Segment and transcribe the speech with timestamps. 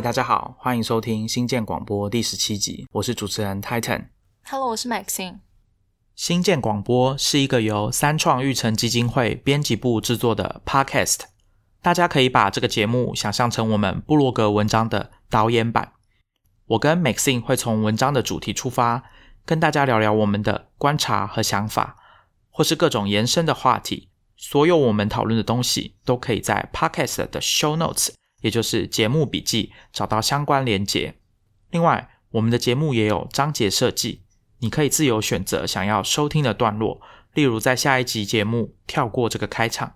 [0.00, 4.06] 嗨，大家好，欢迎收听新建广播第十七集，我是主持人 Titan。
[4.44, 5.40] Hello，我是 Maxine。
[6.16, 11.18] 新建广播是一个由三创育成基金会编辑部制作的 Podcast，
[11.82, 15.92] 大家可以把这个节目想象成我们布洛格文章的导演版。
[16.68, 19.04] 我跟 Maxine 会从文章的主题出发，
[19.44, 21.96] 跟大家聊聊我们的观察和想法，
[22.48, 24.08] 或是各种延伸的话题。
[24.38, 28.14] 所有我们讨论的东西都可以在 Podcast 的 Show Notes。
[28.40, 31.14] 也就是节目笔记，找到相关连结。
[31.70, 34.22] 另外，我们的节目也有章节设计，
[34.58, 37.00] 你可以自由选择想要收听的段落，
[37.34, 39.94] 例如在下一集节目跳过这个开场。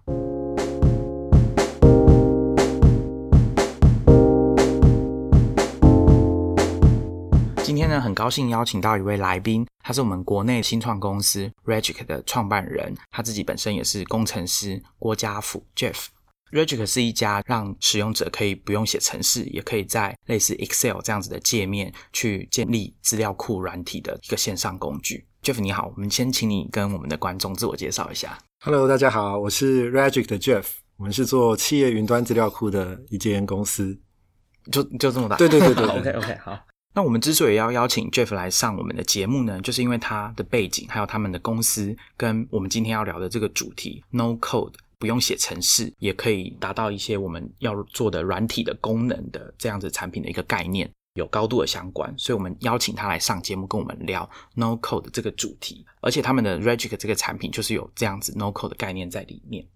[7.63, 16.14] 今天呢，很高兴邀请到一位来宾，他是我们国内新创公司 Regic 的创办人，他自己本身也是工程师郭家福 Jeff。
[16.55, 25.27] Regic 是一家让使用者可以不用写程式，也可以在类似 Excel 这样子的界面去建立资料库软体的一个线上工具。
[25.43, 28.39] Jeff 你好，我们先请你跟我们的观众自我介绍一下。
[28.61, 30.65] Hello，大家好，我是 Regic 的 Jeff，
[30.97, 33.99] 我们是做企业云端资料库的一间公司。
[34.71, 35.37] 就就这么大？
[35.37, 35.85] 对对对对。
[35.87, 36.57] OK OK，好。
[36.95, 44.75] 那我们之所以要邀请 Jeff 来上我们的节目呢，就是因为他的背景，还有他们的公司，跟我们今天要聊的这个主题 No Code。
[44.99, 59.67] 不用写程式，也可以达到一些我们要做的软体的功能的这样子产品的一个概念，有高度的相关，所以我们邀请他来上节目跟我们聊 No Code 这个主题，而且他们的 Regic 这个产品就是有这样子 No Code 的概念在里面。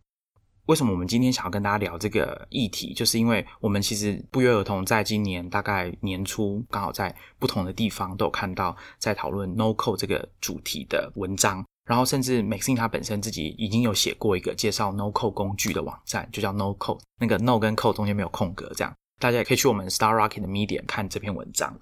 [0.67, 11.65] 为什么我们今天想要跟大家聊这个议题，就是因为我们其实不约而同在今年大概年初，刚好在不同的地方都有看到在讨论 No Code 这个主题的文章。
[11.89, 18.95] 然后，甚至 Maxine 他本身自己已经有写过一个介绍 No Code 工具的网站，就叫 No Code，那个 No 跟 Code 中间没有空格，这样。
[19.19, 21.77] 大家也可以去我们 Star Rocket 的 Media 看这篇文章，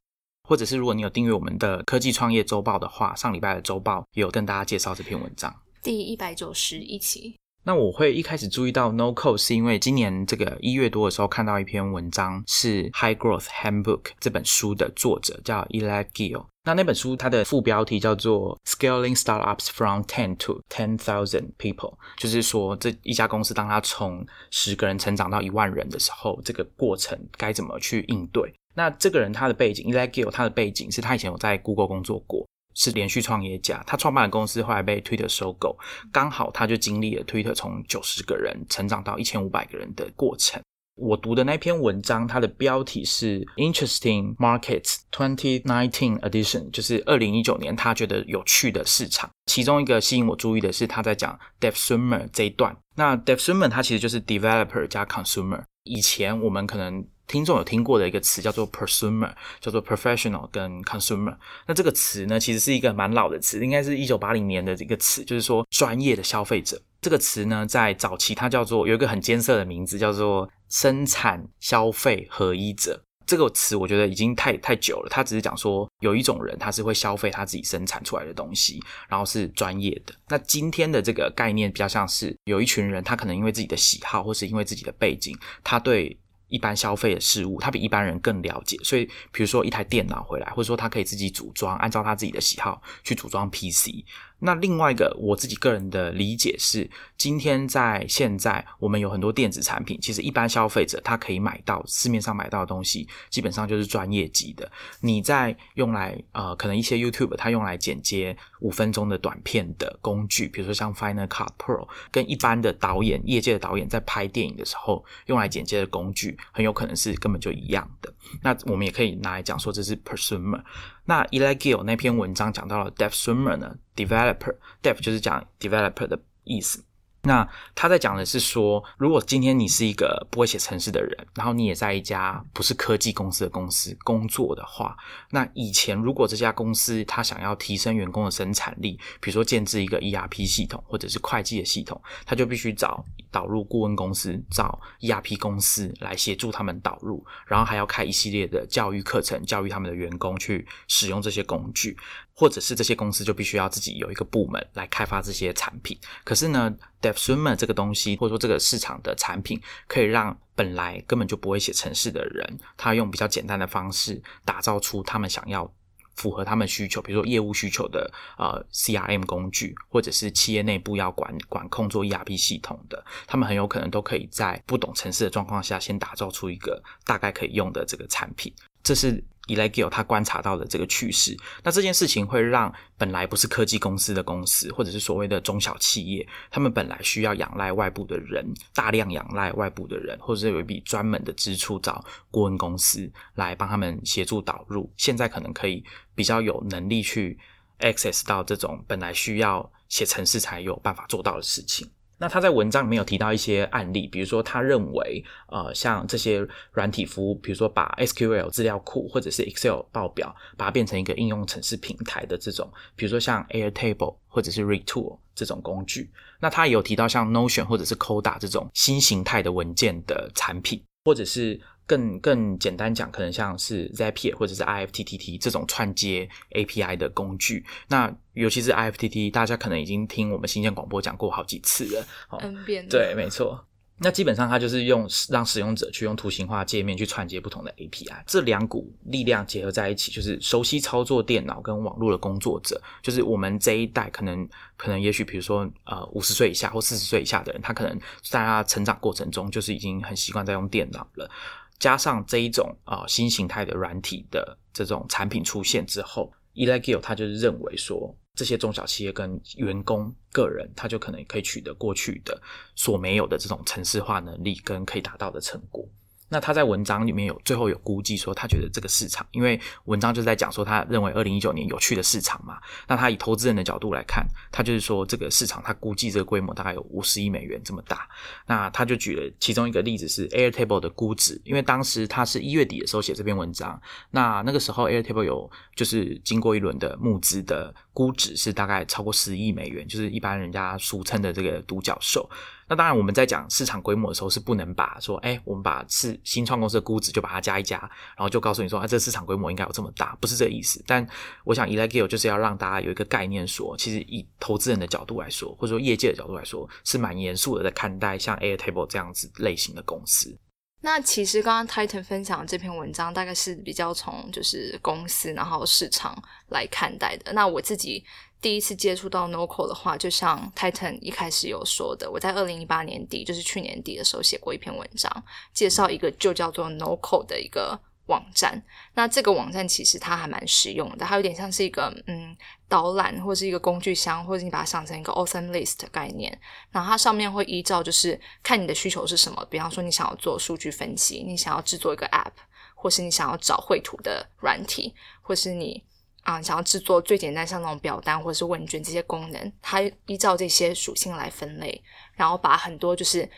[0.49, 7.37] 或者是如果你有订阅我们的科技创业周报的话，上礼拜的周报也有跟大家介绍这篇文章，第一百九十一期。
[7.67, 16.47] 那我会一开始注意到 No Code，是因为今年这个一月多的时候看到一篇文章，是 High Growth Handbook 这本书的作者叫 Eli Gill。
[16.63, 28.55] 那那本书它的副标题叫做 Scaling Startups from Ten to Ten Thousand People，就是说这一家公司当它从十个人成长到一万人的时候，这个过程该怎么去应对？
[28.77, 32.47] 那这个人他的背景，Eli Gill 他的背景是他以前有在 Google 工作过。
[32.77, 35.77] 是连续创业家，他创办的公司后来被 Twitter 收购，
[36.13, 40.63] 刚好他就经历了 Twitter 从九十个人成长到一千五百个人的过程。
[40.99, 49.29] 我读的那篇文章，它的标题是 Interesting Markets Twenty Nineteen Edition，就是二零一九年他觉得有趣的市场。
[49.45, 52.75] 其中一个吸引我注意的是他在讲 Devsumer 这一段。
[52.95, 55.65] 那 Dev Summer 它其实就是 Developer 加 Consumer。
[55.85, 61.37] 以前我们可能听众有听过的一个词叫做 prosumer，叫做 professional 跟 consumer。
[61.67, 66.81] 那这个词呢，其实是一个蛮老的词，应该是一九八零年的这个词，就是说专业的消费者。
[67.01, 73.01] 这个词呢，在早期它叫做有一个很艰涩的名字，叫做生产消费合一者。
[73.27, 80.15] 这个词我觉得已经太太久了，它只是讲说有一种人他是会消费他自己生产出来的东西，然后是专业的。
[80.29, 86.17] 那今天的这个概念比较像是有一群人，他可能因为自己的喜好，或是因为自己的背景，他对。
[86.49, 94.05] 一般消费的事物，他比一般人更了解，所以比如说一台电脑回来，或者说他可以自己组装，按照他自己的喜好去组装 PC。
[94.39, 104.71] 那另外一个我自己个人的理解是，今天在现在我们有很多电子产品，其实一般消费者他可以买到市面上买到的东西，基本上就是专业级的。
[105.01, 118.13] 你在用来呃，可能一些 YouTube 它用来剪接五分钟的短片的工具，比如说像 Final Cut Pro，跟一般的导演业界的导演在拍电影的时候用来剪接的工具，很有可能是根本就一样的。
[118.43, 120.63] 那我们也可以拿来讲说这是 Prosumer。
[121.07, 126.85] 那 Eli Gill 那篇文章讲到了 Dev Swimmer 呢，Developer，Dev 就是讲 Developer 的意思。
[127.27, 134.97] 那他在讲的是说，如果今天你是一个不会写程式的人，然后你也在一家不是科技公司的公司工作的话，
[135.31, 151.97] 那以前如果这家公司他想要提升员工的生产力，比如说建制一个 ERP 系统或者是会计的系统，他就必须找导入顾问公司，找 ERP 公司来协助他们导入，然后还要开一系列的教育课程，教育他们的员工去使用这些工具。
[152.37, 155.99] 或者是这些公司就必须要自己有一个部门来开发这些产品。
[156.23, 165.73] 可是呢，DevSummer 这个东西，或者说这个市场的产品，可以让本来根本就不会写程式的人，他用比较简单的方式打造出他们想要
[166.15, 178.53] 符合他们需求，比如说业务需求的呃 CRM 工具，或者是企业内部要管管控做 ERP 系统的，他们很有可能都可以在不懂城市的状况下，先打造出一个大概可以用的这个产品。
[178.87, 181.37] 这是 Elegio 他观察到的这个趋势。
[181.65, 195.83] 那这件事情会让本来不是科技公司的公司，或者是所谓的中小企业，他们本来需要仰赖外部的人，大量仰赖外部的人，或者是有一笔专门的支出找顾问公司来帮他们协助导入，现在可能可以
[196.15, 197.37] 比较有能力去
[197.81, 201.91] access 到这种本来需要写程式才有办法做到的事情。
[202.19, 216.11] 那他在文章里面有提到一些案例，比如说他认为，呃，像这些软体服务，比如说把 SQL 资料库或者是 Excel 报表，把它变成一个应用程式平台的这种，比如说像 Airtable 或者是 Retool 这种工具。
[216.41, 221.61] 那他也有提到像 Notion 或者是 Coda 这种新形态的文件的产品，或者是。
[221.87, 227.65] 更更简单讲，可能像是 Zapier 或者是 IFTTT 这种串接 API 的工具。
[227.89, 232.07] 那尤其是 IFTTT，大家可能已经听我们新建广播讲过好几次了。
[232.41, 233.65] N 遍对，没错。
[233.99, 244.47] 那基本上它就是用让使用者去用图形化界面去串接不同的 API，这两股力量结合在一起，就是熟悉操作电脑跟网络的工作者，就是我们这一代可能
[244.77, 251.31] 可能也许比如说呃五十岁以下或四十岁以下的人，他可能在他成长过程中就是已经很习惯在用电脑了。
[251.79, 262.41] 加上这一种啊新形态的软体的这种产品出现之后，Elegio 他就是认为说，这些中小企业跟员工个人，他就可能可以取得过去的
[262.75, 265.87] 所没有的这种城市化能力跟可以达到的成果。
[266.29, 272.59] 那他在文章里面有最后有估计说，他觉得这个市场，因为文章就在讲说，他认为二零一九年有趣的市场嘛。
[272.89, 278.09] 那他以投资人的角度来看，他就是说这个市场，他估计这个规模大概有五十亿美元这么大。
[278.47, 283.81] 那他就举了其中一个例子是 Airtable 的估值，因为当时他是一月底的时候写这篇文章，
[284.11, 292.29] 那那个时候 Airtable 有就是经过一轮的募资的估值是大概超过十亿美元，就是一般人家俗称的这个独角兽。
[292.69, 297.79] 那当然，我们在讲市场规模的时候，是不能把说，哎，我们把是新创公司的估值就把它加一加，
[298.17, 300.83] 然后就告诉你说，啊，这市场规模应该有这么大，不是这个意思。
[300.85, 301.07] 但
[301.45, 310.37] 我想，Elegio 就是要让大家有一个概念，说，其实以投资人的角度来说，或者说业界的角度来说，是蛮严肃的在看待像 Airtable 这样子类型的公司。
[310.83, 317.33] 那其实刚刚 Titan 分享的这篇文章，大概是比较从就是公司然后市场来看待的。
[317.33, 318.05] 那我自己。
[318.47, 325.11] 第一次接触到 NoCo 的话，就像 Titan 一开始有说的，我在二零一八年底，就是去年底的时候写过一篇文章，
[325.53, 328.63] 介绍一个就叫做 NoCo 的一个网站。
[328.95, 332.37] 那这个网站其实它还蛮实用的，它有点像是一个嗯
[332.69, 336.41] 导览或是一个工具箱，或者你把它想成一个 Awesome List 的概念。
[336.71, 342.31] 然后它上面会依照就是看你的需求是什么，比方说你想要做数据分析，你想要制作一个 App，
[342.77, 345.83] 或是你想要找绘图的软体，或是你。
[346.27, 351.81] 啊，想要制作最简单像那种表单或者是问卷这些功能，它依照这些属性来分类，
[352.15, 353.31] 然后把很多就是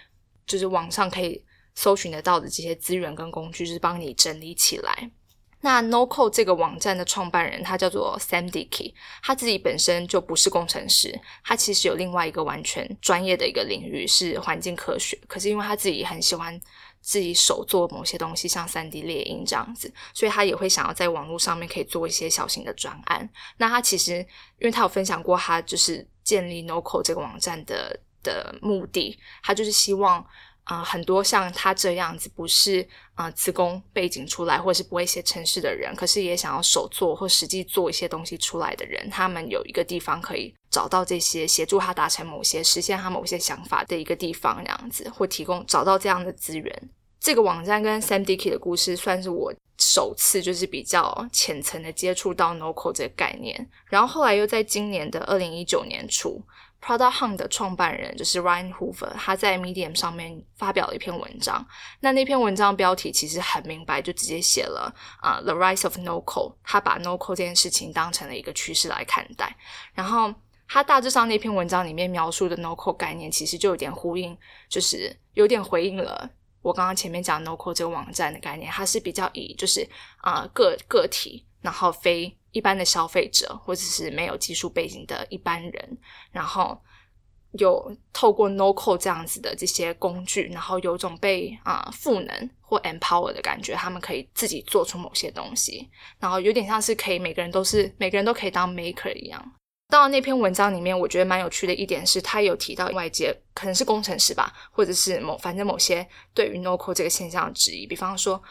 [0.46, 1.44] 就是网上可以
[1.74, 5.10] 搜寻得到的这些资源跟工具，就是帮你整理起来。
[5.60, 11.14] 那 NoCode 这个网站的创办人他叫做 Sam Dickey，他自己本身就不是工程师，
[11.44, 16.58] 他其实有另外一个完全专业的一个领域是环境科学，可是因为他自己很喜欢。
[17.08, 23.26] 自己手做某些东西，像三 D 猎鹰这样子，所以他也会想要在网络上面可以做一些小型的专案。
[23.56, 24.18] 那他其实，
[24.58, 30.22] 因为他有分享过，他就是建立 NoCo 这个网站的的目的，他就是希望
[30.64, 46.90] 啊，很多像他这样子，不是啊，自工背景出来，或者是不会写程式的人，可是也想要手做或实际做一些东西出来的人，他们有一个地方可以找到这些协助他达成某些、实现他某些想法的一个地方，这样子，或提供找到这样的资源。
[47.28, 53.68] 这个网站跟 Sam Dickey 的故事，算是我首次就是比较浅层的接触到 NoCo 这个概念。
[53.90, 56.42] 然后后来又在今年的二零一九年初
[56.82, 61.62] ，Prada Hunt 的创办人就是 Ryan Hoover，他在 Medium 上面发表了一篇文章。
[62.00, 66.54] 那那篇文章标题其实很明白，就直接写了啊，The Rise of NoCo。
[66.64, 69.54] 他把 NoCo 这件事情当成了一个趋势来看待。
[69.92, 70.34] 然后
[70.66, 74.34] 他大致上那篇文章里面描述的 NoCo 概念，其实就有点呼应，
[74.70, 76.30] 就是有点回应了。
[76.62, 79.88] 我刚刚前面讲 NoCo 这个网站的概念，它是比较以就是
[80.18, 85.98] 啊个个体，然后非一般的消费者或者是没有技术背景的一般人，
[86.32, 86.80] 然后
[87.52, 95.88] 有透过 NoCo 这样子的这些工具，然后有种被啊赋能或 empower 的感觉，他们可以自己做出某些东西，
[96.18, 99.52] 然后有点像是可以每个人都是每个人都可以当 maker 一样。
[99.90, 107.86] 到那篇文章里面，我觉得蛮有趣的一点是，他有提到外界可能是工程师吧，或者是某反正某些对于 NoCo 这个现象的质疑。
[107.86, 108.42] 比方说，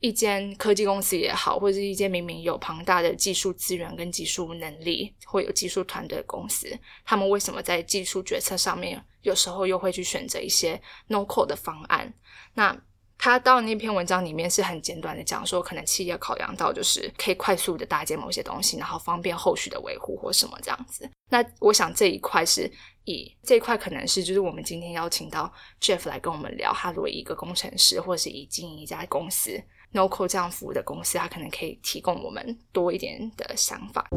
[0.00, 12.12] 一间科技公司也好，或者是一间明明有庞大的技术资源跟技术能力，或有技术团队的公司，他们为什么在技术决策上面有时候又会去选择一些 no code 的方案？
[12.54, 12.76] 那
[13.22, 21.06] 他到那篇文章里面是很简短的讲说，可能企业考量到就是可以快速的搭建某些东西，然后方便后续的维护或什么这样子。
[21.28, 22.70] 那我想这一块是
[23.04, 29.62] 以这一块可能是就是我们今天邀请到 Jeff 来跟我们聊，他作为一个工程师，或是以经营一家公司。
[29.92, 34.08] NoCo 这样服务的公司，他可能可以提供我们多一点的想法。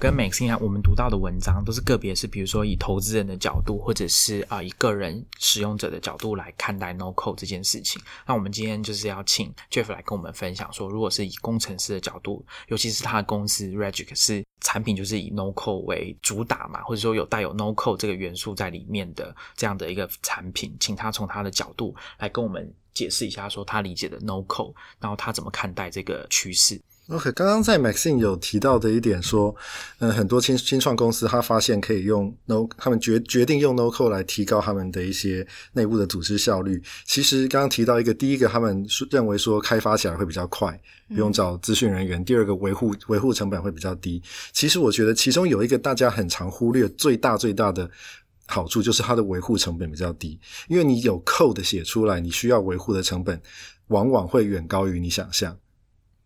[0.00, 8.00] 跟 Maxine 我们读到的文章都是个别是，比如说以投资人的角度，或者是啊以个人使用者的角度来看待 No Code 这件事情。
[8.26, 26.80] 那我们今天就是要请 Jeff 来跟我们分享，说如果是以工程师的角度，尤其是他的公司 Regic 是产品就是以 No Code 为主打嘛，或者说有带有 No Code 这个元素在里面的这样的一个产品，请他从他的角度来跟我们解释一下，说他理解的 No Code，然后他怎么看待这个趋势。
[27.10, 29.52] OK，刚刚在 Maxine 有提到的一点说，
[29.98, 36.80] 嗯，很多新新创公司他发现可以用 No，他们决决定用 No Code 来提高他们的一些内部的组织效率。
[37.04, 44.22] 其实刚刚提到一个，第一个他们认为说开发起来会比较快，不用找咨询人员；第二个维护维护成本会比较低。
[44.52, 47.90] 其实我觉得其中有一个大家很常忽略最大最大的
[48.46, 50.38] 好处，就是它的维护成本比较低，
[50.68, 53.42] 因为你有 code 写出来，你需要维护的成本
[53.88, 55.56] 往往会远高于你想象。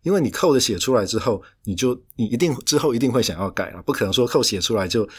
[0.05, 5.09] 因为你 code 写出来之后，你就你一定之后一定会想要改了，不可能说 code 写出来就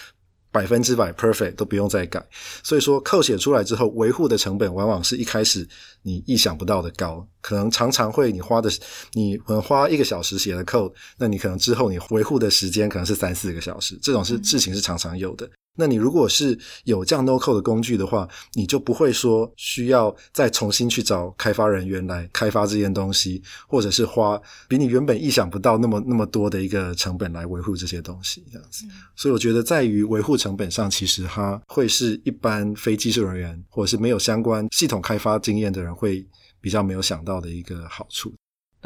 [0.53, 2.25] 百分之百 perfect 都不用再改。
[2.63, 5.69] 所以说 code 写出来之后，维护的成本往往是一开始
[6.03, 8.71] 你意想不到的高，可能常常会你花的
[9.13, 15.51] 你可能花一个小时写的 code，那你可能之后你维护的时间可能是三四个小时，这种是事情是常常有的。
[15.77, 28.85] 那你如果是有这样 no code 的工具的话，你就不会说需要再重新去找开发人员来开发这件东西，或者是花比你原本意想不到那么那么多的一个成本来维护这些东西，这样子。
[29.15, 36.27] 所以我觉得在于维护成本上，其实它会是一般非技术人员或者是没有相关系统开发经验的人会
[36.61, 38.33] 比较没有想到的一个好处。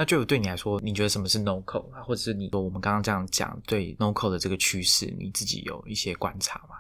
[0.01, 2.01] 那就对你来说，你觉得什么是 no code 啊？
[2.03, 6.77] 或者是你说我们刚刚这样讲对 no code 的这个趋势，你自己有一些观察吗？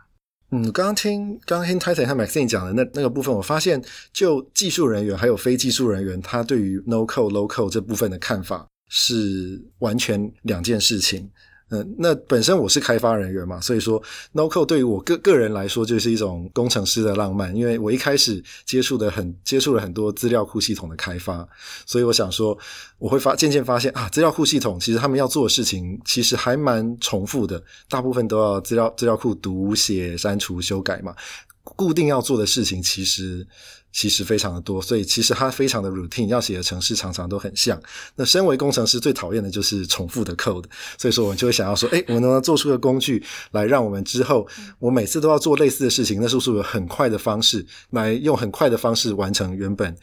[0.52, 11.30] 嗯，刚刚听刚刚听 Titan 和 Maxine 讲的那那个部分，我发现就技术人员还有非技术人员，他对于 no code Local 这部分的看法是完全两件事情。
[11.70, 21.48] 嗯，那本身我是开发人员嘛，所以说 No Code 对于我个个人来说就是一种工程师的浪漫，因为我一开始接触的很接触了很多资料库系统的开发，
[21.86, 22.58] 所以我想说
[22.98, 31.14] 我会发渐渐发现啊，资料库系统其实他们要做的事情其实还蛮重复的，大部分都要资料资料库读写删除修改嘛，
[31.62, 33.46] 固定要做的事情其实。
[33.92, 37.76] 其实非常的多，所以其实它非常的 routine，要写的程式常常都很像。
[38.14, 40.62] 那身为工程师最讨厌的就是重复的 code，
[40.96, 44.46] 所以说我们就会想要说，哎，我能不能做出个工具来让我们之后，
[44.78, 49.96] 我每次都要做类似的事情，那是不是有很快的方式来用很快的方式完成原本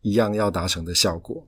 [0.00, 1.46] 一样要达成的效果？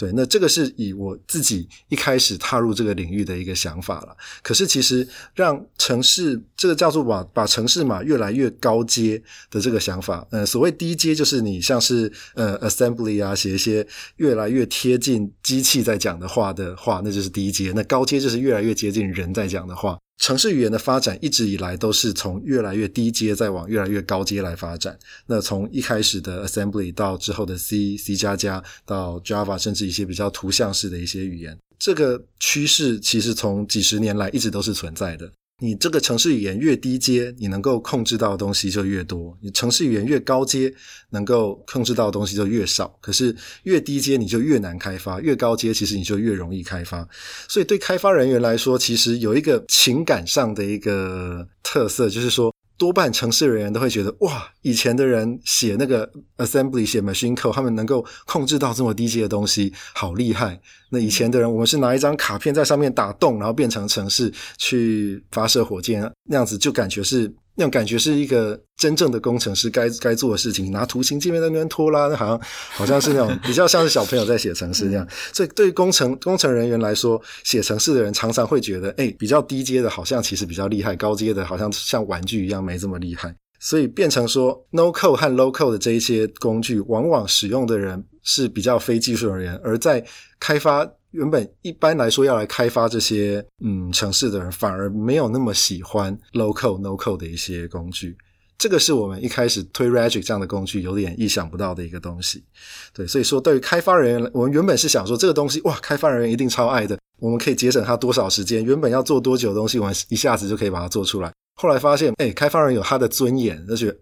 [0.00, 4.16] 对，那这个是以我自己一开始踏入这个领域的一个想法了。
[4.42, 17.70] 可是其实让城市这个叫做把把城市码越来越高阶的这个想法，呃，所谓低阶就是你像是呃 assembly 啊，写一些越来越贴近机器在讲的话的话，那就是低阶。
[17.76, 19.98] 那高阶就是越来越接近人在讲的话。
[20.20, 24.96] 城市语言的发展一直以来都是从越来越低阶再往越来越高阶来发展。
[25.26, 35.32] 那从一开始的 Assembly 到之后的 C、C 加加到 Java，甚至一些比较图像式的一些语言，这个趋势其实从几十年来一直都是存在的。
[35.60, 40.72] 你这个城市语言越低阶，你能够控制到的东西就越多；你城市语言越高阶，
[41.10, 42.96] 能够控制到的东西就越少。
[43.00, 47.06] 可是越低阶你就越难开发，越高阶其实你就越容易开发。
[47.46, 52.52] 所以对开发人员来说，其实有一个情感上的一个特色，就是说。
[52.80, 60.58] 多半城市人员都会觉得，哇，以前的人写那个 assembly 写 machine code，他们能够控制到这么低级的东西，好厉害。
[60.88, 67.30] 那以前的人，我们是拿一张卡片在上面打洞，然后变成城市去发射火箭，那样子就感觉是。
[67.60, 72.40] 那种感觉是一个真正的工程师该该做的事情，拿图形界面在那边拖拉，那好像
[72.70, 75.06] 好像是那种比较像是小朋友在写程式那样。
[75.30, 83.36] 所以对于工程工程人员来说，写程式的人常常会觉得，哎，比较低阶的好像其实比较厉害，高阶的好像像玩具一样没这么厉害。
[83.58, 90.02] 所以变成说，no code 和 low code 的这一些工具，往往使用的人是比较非技术人员，而在
[90.38, 90.90] 开发。
[91.12, 98.16] 原本一般来说要来开发这些嗯城市的人，反而没有那么喜欢 low code no code 的一些工具。
[98.56, 102.44] 这个是我们一开始推 Regic 这样的工具有点意想不到的一个东西。
[102.92, 108.62] 对，所以说对于开发人员，我们原本是想说这个东西哇，开发人员一定超爱的，我们可以节省他多少时间？
[108.62, 111.32] 原本要做多久的东西，我们一下子就可以把它做出来。
[111.54, 113.94] 后来发现，哎，开发人有他的尊严，而且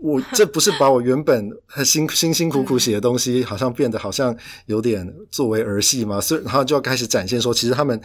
[0.00, 6.20] 我这不是把我原本很辛辛辛苦苦写的东西，好像变得好像有点作为儿戏吗？
[6.20, 8.00] 所以然后就要开始展现说，其实他们。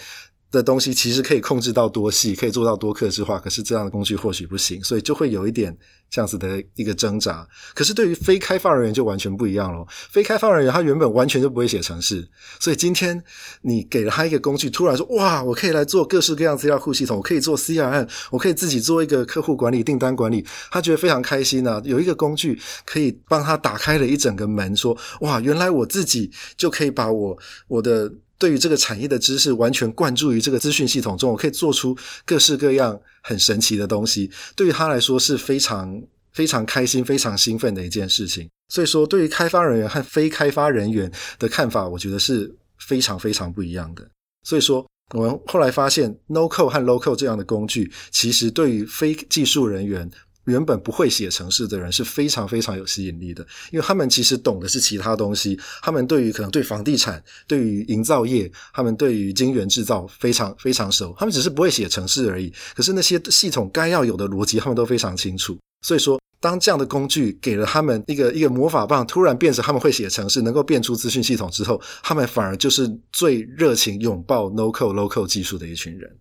[0.55, 5.77] 的东西其实可以控制到多细，可以做到多克制化，可是这样的工具或许不行，所以就会有一点
[6.09, 7.45] 这样子的一个挣扎。
[7.73, 9.85] 可是对于非开发人员就完全不一样了。
[10.09, 12.27] 非开发人员他原本完全就不会写程式，
[12.59, 13.21] 所以今天
[13.61, 21.81] 你给了他一个工具，突然说哇，我可以来做各式各样资料库系统，我可以做 CRM，我可以自己做一个客户管理、订单管理，他觉得非常开心呢。
[21.83, 28.11] 有一个工具可以帮他打开了一整个门，说哇，原来我自己就可以把我我的。
[28.37, 34.29] 对于这个产业的知识完全灌注于这个资讯系统中，我可以做出各式各样很神奇的东西。
[34.55, 36.01] 对于他来说是非常
[36.33, 38.49] 非常开心、非常兴奋的一件事情。
[38.69, 44.07] 所以说，对于开发人员和非开发人员的看法，我觉得是非常非常不一样的。
[44.43, 50.09] 所以说，我们后来发现，No Code 和 Low Code 这样的工具，其实对于非技术人员。
[50.45, 62.53] 原本不会写程式的人是非常非常有吸引力的，因为他们其实懂的是其他东西，他们对于可能对房地产、对于营造业、他们对于晶圆制造非常非常熟，他们只是不会写程式而已。
[62.75, 65.57] 可是那些系统该要有的逻辑，他们都非常清楚。
[65.81, 76.17] 所以说，当这样的工具给了他们一个一个魔法棒，突然变成他们会写程式，能够变出资讯系统之后，他们反而就是最热情拥抱 No Code Low Code 技术的一群人。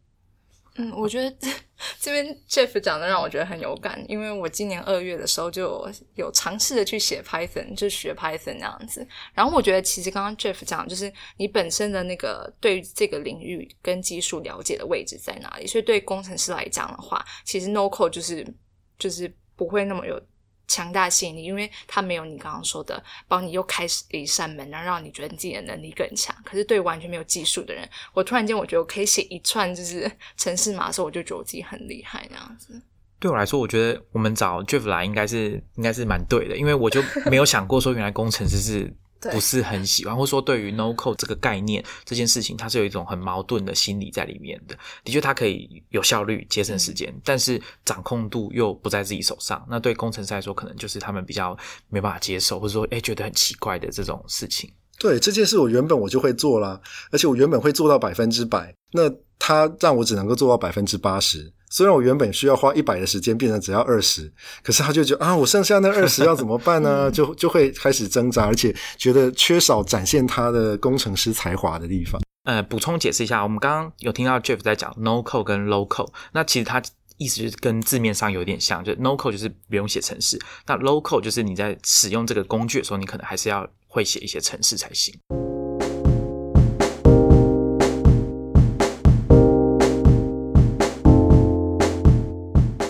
[0.76, 1.36] 嗯，我觉得
[2.00, 9.06] 这边 Jeff 讲的让我觉得很有感，因为我今年二月的时候就有尝试的去写 Python，就学 Python 那样子。
[9.32, 18.46] 然后我觉得其实刚刚 Jeff 讲，就是你本身的那个对这个领域跟技术了解的位置在哪里，所以对工程师来讲的话，其实 No Code 就是
[18.98, 20.20] 就是不会那么有。
[20.66, 26.34] 强大吸引力，因为他没有你刚刚说的帮你又开始一扇门，然后让你觉得你自己的能力更强。
[26.44, 32.80] 可是对完全没有技术的人，我突然间我觉得我可以写一串就是城市码的时候，我就觉得我自己很厉害那样子。
[33.18, 38.94] 对我来说，我觉得我们找 Jeff 来应该是应该是蛮对的，因为我就没有想过说原来工程师是。
[39.32, 44.76] 不是很喜欢，或者说对于 no code 这个概念这件事情，它是有一种很矛盾的心理在里面的。
[45.04, 49.64] 的确，它可以有效率、节省时间，但是掌控度又不在自己手上。
[49.68, 51.56] 那对工程师来说，可能就是他们比较
[51.88, 54.72] 没办法接受，或者说哎觉得很奇怪的这种事情。
[54.98, 58.74] 对这件事，我原本我就会做啦，而且我原本会做到百分之百。
[58.92, 61.52] 那他让我只能够做到百分之八十。
[61.74, 64.32] 虽然我原本需要花一百的时间变成只要二十，
[64.62, 67.10] 可是他就觉得啊，我剩下那二十要怎么办呢？
[67.10, 72.20] 就就会开始挣扎，而且觉得缺少展现他的工程师才华的地方。
[72.44, 76.80] 呃，补充解释一下，我们刚刚有听到 Jeff 在讲 No Code 跟 Low Code，那其实他
[77.16, 85.12] 意思就是跟字面上有点像，就 No Code 就是不用写程式，那 Low Code 就是你在使用这个工具的时候，你可能还是要会写一些程式才行。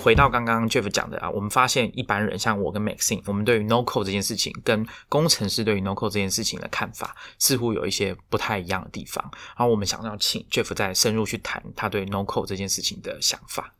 [0.05, 9.25] 回到刚刚 Jeff 讲的啊，我们发现一般人像我跟 Maxine，我们对于 No Code 这件事情，跟工程师对于 No Code 这件事情的看法，似乎有一些不太一样的地方。
[9.57, 13.73] 然后我们想要请 Jeff 再深入去谈他对 No Code 这件事情的想法。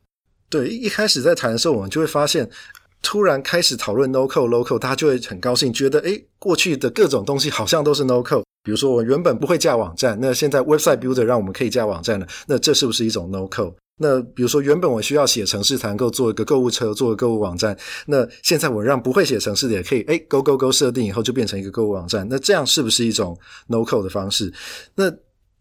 [0.49, 2.49] 对，一开始在谈的时候，我们就会发现，
[3.03, 8.45] 突然开始讨论 No Code、Low Code，大家就会很高兴，觉得哎，过去的各种东西好像都是 No Code。
[8.63, 13.75] 比如说，我原本不会架网站，那现在 Website Builder 让我们可以架网站了，那这是不是一种 No Code？
[13.97, 17.77] 那比如说，原本我需要写城市才能够做一个购物车，做个购物网站。
[18.07, 22.27] 那现在我让不会写城市的也可以，哎，勾勾勾设定以后就变成一个购物网站。
[22.29, 24.53] 那这样是不是一种 no code 的方式？
[24.95, 25.09] 那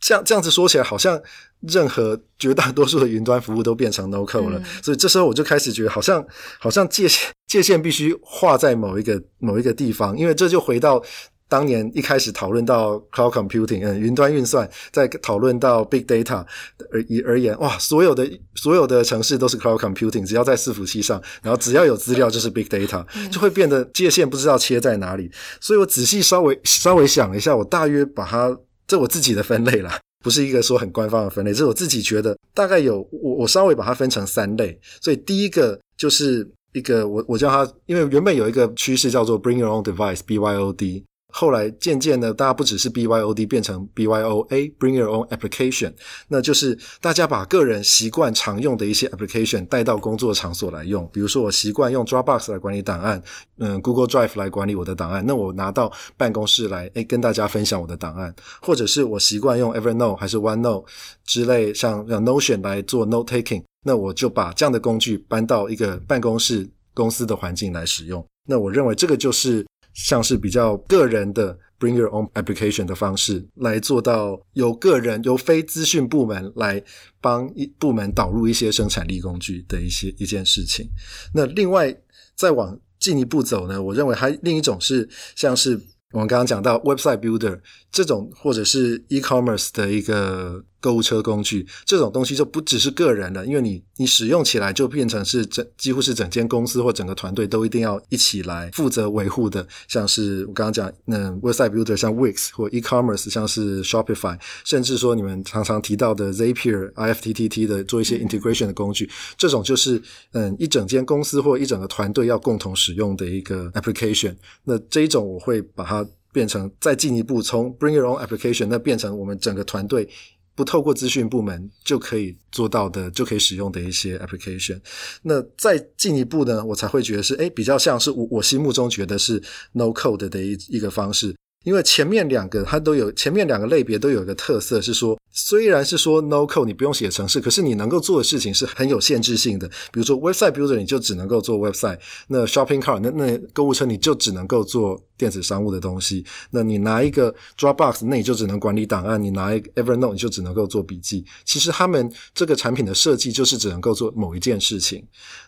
[0.00, 1.20] 这样这样子说起来，好像
[1.60, 4.60] 任何绝大多数的云端服务都变成 no code 了。
[4.82, 6.26] 所以这时候我就开始觉得，好像
[6.58, 11.00] 好像界限界限必须画在某一个某一个地方，因为这就回到。
[11.48, 16.44] 当年一开始讨论到 cloud computing，嗯，云端运算，在讨论到 big data
[16.90, 25.30] 而以而言，哇，所有的所有的城市都是 cloud computing，只要在伺服器上，然后只要有资料就是 big data，就会变得界限不知道切在哪里。
[25.60, 34.76] 所以我仔细稍微稍微想了一下，我大约把它，这我自己的分类啦，不是一个说很官方的分类，这是我自己觉得大概有我我稍微把它分成三类。
[35.00, 41.04] 所以第一个就是一个我我叫它，因为原本有一个趋势叫做 bring your own device，BYOD。
[41.36, 45.92] 后来渐渐的，大家不只是 BYOD 变成 BYOA，Bring Your Own Application，
[46.28, 51.10] 那就是大家把个人习惯常用的一些 application 带到工作场所来用。
[51.12, 53.20] 比如说，我习惯用 Dropbox 来管理档案，
[53.58, 58.32] 嗯，Google Drive 来管理我的档案，那我拿到办公室来，哎，跟大家分享我的档案。
[58.62, 60.84] 或者是我习惯用 Evernote 还是 OneNote
[61.24, 66.70] 之类，像像 Notion 来做 note taking，那我就把这样的工具搬到一个办公室。
[66.96, 68.24] 公司的环境来使用。
[68.46, 76.82] 那我认为这个就是像是比较个人的 bring your own application 的方式来做到由个人由非资讯部门来
[77.20, 80.86] 帮一部门导入一些生产力工具的一些一件事情。
[81.32, 81.96] 那另外
[82.34, 85.80] 再往进一步走呢，我认为还另一种是像是。
[86.12, 99.66] 我们刚刚讲到 website builder 这种，或者是 e-commerce 的一个购物车工具，这种东西就不只是个人了，因为你你使用起来就变成是整几乎是整间公司或整个团队都一定要一起来负责维护的。
[99.88, 114.36] 像是我刚刚讲，嗯，website builder 像 Wix 或 e-commerce 像是 Shopify，甚至说你们常常提到的 Zapier、IFTTT 的做一些 integration 的工具，这种就是嗯一整间公司或一整个团队要共同使用的一个 application。
[114.64, 116.06] 那这一种我会把它。
[116.34, 120.08] 变成再进一步，从 Bring Your Own Application 那变成我们整个团队
[120.54, 124.80] 不透过资讯部门就可以做到的，就可以使用的一些 application。
[125.22, 131.34] 那再进一步呢，我才会觉得是诶，比较像是我我心目中觉得是 No Code 的一一个方式。
[131.64, 139.66] 因为前面两个它都有，前面两个类别都有一个特色，是说虽然是说 no code 你不用写程式，可是你能够做的事情是很有限制性的。
[139.90, 141.98] 比如说 website builder 你就只能够做 website，
[142.28, 146.24] 那 shopping cart 那那购物车你就只能够做电子商务的东西。
[146.50, 151.24] 那你拿一个 Dropbox，那你就只能管理档案；你拿一个 Evernote，你就只能够做笔记。
[151.44, 155.04] 其实他们这个产品的设计就是只能够做某一件事情。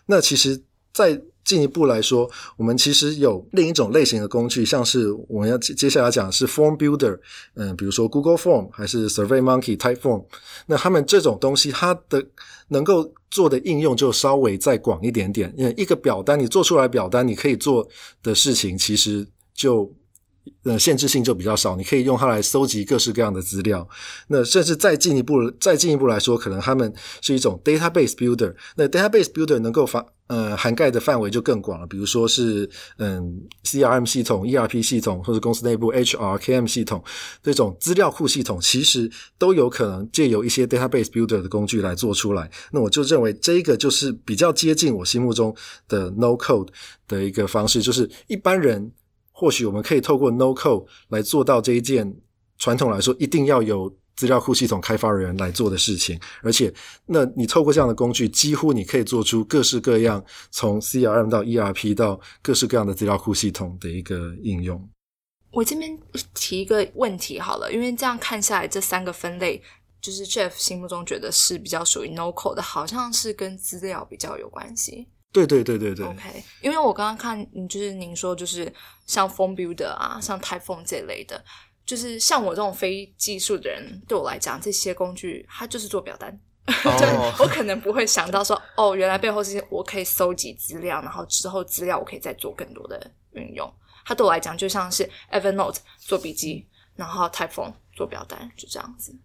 [0.07, 0.59] 那其实，
[0.93, 7.17] 再进一步来说，我们其实有另一种类型的工具，像是我们要接下来讲是 Form Builder，
[7.55, 10.25] 嗯，比如说 Google Form 还是 Survey Monkey Type Form，
[10.65, 12.25] 那他们这种东西，它的
[12.67, 15.53] 能够做的应用就稍微再广一点点。
[15.57, 17.87] 因为一个表单，你做出来表单，你可以做
[18.21, 19.89] 的事情其实就
[20.63, 23.87] 呃限制性就比较少，你可以用它来搜集各式各样的资料。
[24.27, 28.55] 那甚至再进一步，再进一步来说，可能他们是一种 Database Builder。
[28.75, 37.01] 那 Database Builder 能够发呃，涵盖的范围就更广了，比如说是嗯，CRM 系统、ERP 系统，或者公司内部 HR、KM 系统
[37.41, 42.51] 这种资料库系统，其实都有可能借由一些 database builder 的工具来做出来。
[42.71, 45.55] 那我就认为这一个就是比较接近我心目中
[45.87, 46.67] 的 no code
[47.07, 48.91] 的一个方式，就是一般人
[49.37, 52.11] 或许我们可以透过 no code 来做到这一件
[52.57, 53.95] 传统来说一定要有。
[54.17, 56.73] 资料库系统开发人员来做的事情，而且，
[57.05, 64.89] 那你透过这样的工具，几乎你可以做出各式各样，从 CRM 到 ERP 到各式各样的资料库系统的一个应用。
[65.51, 65.95] 我这边
[66.33, 69.61] 提一个问题好了，因为这样看下来，这三个分类，
[70.01, 75.09] 就是 Jeff 心目中觉得是比较属于 No Code 的，好像是跟资料比较有关系。
[75.31, 76.05] 对对对对对。
[76.05, 78.71] OK，因为我刚刚看，就是您说，就是
[79.05, 81.43] 像 Form Builder 啊，像 Typeform 这类的。
[81.85, 86.37] 就是像我这种非技术的人，对我来讲，这些工具它就是做表单。
[86.65, 87.07] 对
[87.39, 93.73] 我可能不会想到说，哦，原来背后是我可以搜集资料，然后之后资料我可以再做更多的运用。
[94.05, 99.15] 它对我来讲就像是 Evernote 做笔记，然后 Typeform 做表单，就这样子。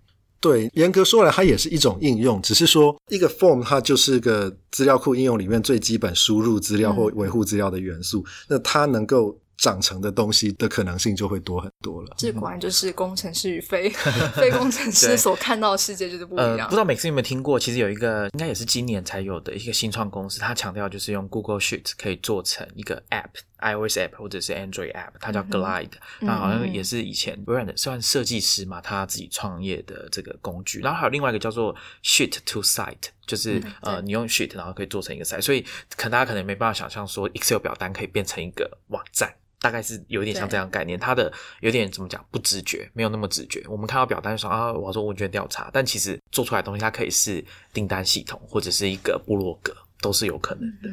[0.42, 8.22] 对，严格说来，它也是一种应用，只是说一个 Form 它就是个资料库应用里面最基本输入资料或维护资料的元素。
[8.48, 9.38] 那它能够。
[9.58, 12.14] 长成的东西的可能性就会多很多了。
[12.18, 13.90] 这果然就是工程师与非
[14.34, 16.68] 非工程师所看到的世界就是不一样。
[16.68, 17.58] 不知道每次有没有听过？
[17.58, 25.92] 其实有一个应该也是今年才有的一个新创公司，它强调就是用 Google Sheet 可以做成一个 App，iOS App 或者是 Android App，它叫 Glide。
[26.20, 30.80] 那好像也是以前微软的算设计师嘛，他自己创业的这个工具。
[30.80, 35.42] 然后还有另外一个叫做 Sheet to Site，就是呃你用 Sheet 然后可以做成一个 Site。
[35.42, 35.62] 所以
[35.96, 39.34] 可能大家可能没办法想象说 Excel 表单可以变成一个网站。
[39.60, 43.64] 大概是有一点像这样概念，它的有点怎么讲不直觉，没有那么直觉。
[43.68, 50.90] 我们看到表单说啊，我要做问卷调查，但其实做出来的东西它可以是订单系统或者是一个部落格，都是有可能的。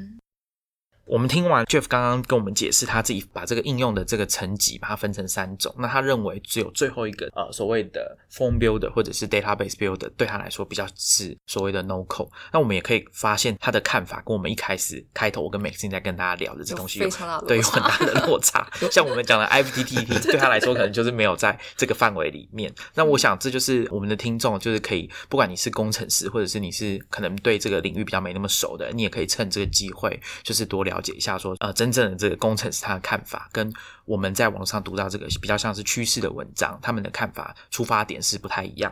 [1.10, 5.74] 我们听完 Jeff 刚刚跟我们解释，他自己把这个应用的这个层级把它分成三种。
[5.80, 12.30] 那他认为只有最后一个呃所谓的 Form Builder 或者是 Database Builder 对他来说比较是所谓的 No Code。
[12.54, 17.10] 那我们也可以发现他的看法跟我们一开始开头我跟 Maxine 在跟大家聊的这东西有
[17.48, 18.70] 对有很大的落差。
[18.92, 22.72] 像我们讲的 IFTTT 对他来说可能就是没有在这个范围里面。
[22.94, 30.99] 那我想这就是我们的听众就是可以，不管你是工程师或者是你是可能对这个领域比较没那么熟的，你也可以趁这个机会就是多了。
[31.00, 33.72] 了解一下，说呃，真正的这个工程师他的看法，跟
[34.04, 38.92] 我们在网上读到这个比较像是趋势的文章，他们的看法出发点是不太一样。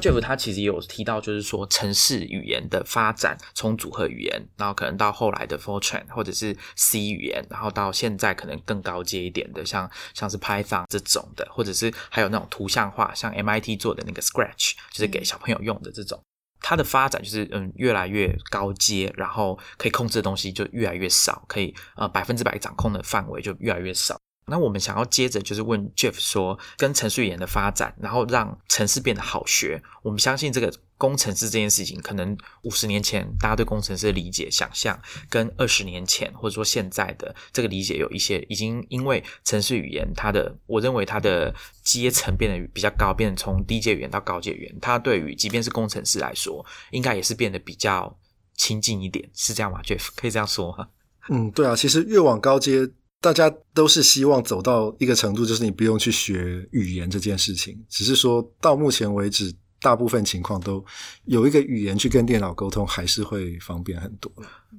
[0.00, 16.22] 像 Jeff 他其实也有提到，就是说城市语言的发展，从组合语言，然后可能到后来的 Fortran 或者是 C 语言，然后到现在可能更高阶一点的，像像是 Python 这种的，或者是还有那种图像化，像 MIT 做的那个 Scratch，就是给小朋友用的这种。
[16.62, 24.20] 它的发展就是嗯越来越高阶，然后可以控制的东西就越来越少，可以呃百分之百掌控的范围就越来越少。
[24.50, 29.80] 那我们想要接着就是问 Jeff 说，跟程序员的发展，然后让城市变得好学。
[30.02, 48.18] 我们相信这个工程师这件事情，可能五十年前大家对工程师的理解、想象，跟二十年前或者说现在的这个理解有一些已经因为程序语言它的，我认为它的阶层变得比较高，变成从低阶语言到高阶语言，它对于即便是工程师来说，应该也是变得比较
[48.56, 50.88] 亲近一点，是这样吗？Jeff 可以这样说吗？
[51.28, 52.90] 嗯，对啊，其实越往高阶。
[53.20, 59.54] 大家都是希望走到一个程度，就是你不用去学语言这件事情，只是说到目前为止。
[59.80, 60.84] 大部分情况都
[61.24, 64.30] 有一个语言去跟电脑沟通，还是会方便很多。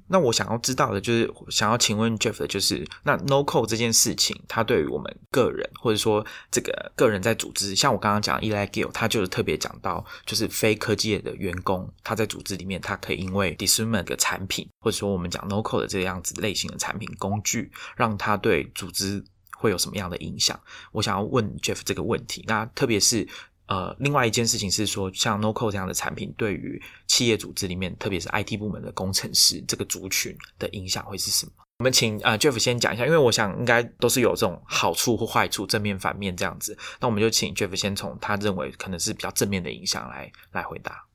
[0.08, 13.96] 那我想要知道的就是，想要请问 Jeff 的就是，那 No Code 这件事情，它对于我们个人，或者说这个个人在组织，像我刚刚讲 Eli Gill，他就是特别讲到，就是非科技业的员工，他在组织里面，他可以因为 d i s c e r m
[13.96, 19.24] e n t 的产品，或者说我们讲 No Code 的这样子类型的产品工具，让他对组织
[19.58, 20.60] 会有什么样的影响？
[20.92, 22.46] 我想要问 Jeff 这个问题。
[22.48, 23.28] 那特别是。
[23.72, 31.54] 呃，另外一件事情是说，像 Noco 这样的产品，对于企业组织里面，特别是 IT 部门的工程师这个族群的影响会是什么？
[31.80, 36.78] 我们请呃 Jeff 先讲一下，因为我想应该都是有这种好处或坏处，正面反面这样子。
[37.00, 41.06] 那我们就请 Jeff 先从他认为可能是比较正面的影响来来回答。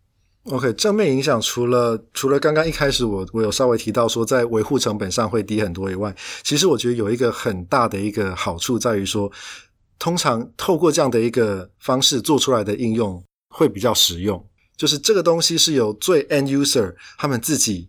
[0.44, 9.30] OK，正面影响除了除了刚刚一开始我我有稍微提到说，在维护成本上会低很多以外，其实我觉得有一个很大的一个好处在于说。
[9.98, 17.88] 通常透过这样的一个方式做出来的应用会比较实用，就是这个东西是由最 end user 他们自己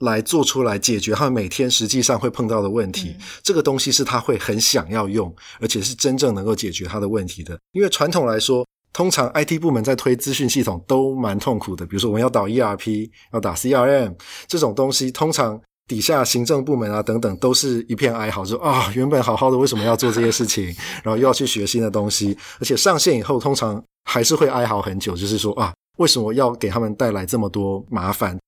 [0.00, 3.16] 来做出来解决他们每天实际上会碰到的问题。
[3.42, 7.58] 这个东西是他会很想要用，而且是真正能够解决他的问题的。
[7.72, 14.14] 因为传统来说，通常 IT 部门在推资讯系统都蛮痛苦的，比如说我们要导 ERP，要打 CRM
[14.46, 15.60] 这种东西，通常。
[15.88, 20.66] 底下行政部门啊等等都是一片哀嚎，说啊原本好好的为什么要做这些事情，
[21.02, 28.38] 然后又要去学新的东西，而且上线以后通常还是会哀嚎很久，就是说啊为什么要给他们带来这么多麻烦？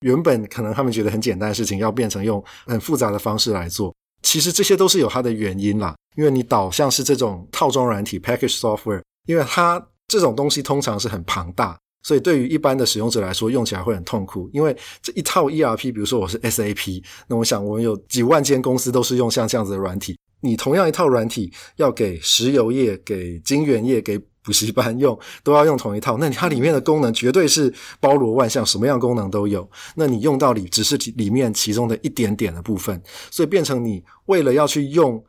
[0.00, 5.94] 原本可能他们觉得很简单的事情，要变成用很复杂的方式来做，其实这些都是有它的原因啦。
[6.16, 11.78] 因为你导向是这种套装软体 （package software），因为它这种东西通常是很庞大。
[12.08, 14.48] 所以，对于一般的使用者来说，用起来会很痛苦。
[14.50, 20.16] 因为这一套 ERP，比如说我是 SAP，那我想我们有几万间公司都是用像这样子的软体。
[20.40, 26.16] 你同样一套软体，要给石油业、给金源业、给补习班用，都要用同一套。
[26.16, 29.70] 那它里面的功能绝对是包罗万象，什么样功能都有。
[29.94, 35.22] 那你用到里只是里面其中的一点点的部分，所以变成你为了要去用。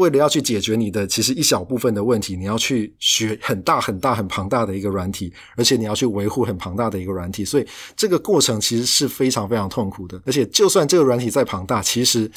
[0.00, 10.20] 为了要去解决你的其实一小部分的问题，你要去学很大很大很庞大的一个软体，而且你要去维护很庞大的一个软体，所以这个过程其实是非常非常痛苦的。
[10.24, 12.30] 而且就算这个软体再庞大，其实。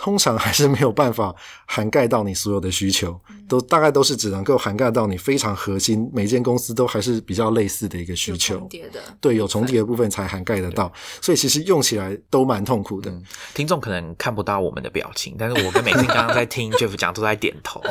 [0.00, 1.34] 通常还是没有办法
[1.66, 8.56] 涵盖到你所有的需求，都大概都是只能够涵盖到你非常核心，每间公司都还是比较类似的一个需求。
[8.56, 13.12] 重叠的，对，有重叠的部分才涵盖得到，所以其实用起来都蛮痛苦的。
[13.52, 17.82] 听众可能看不到我们的表情，但是我跟美心刚刚在听 Jeff 讲，都在点头。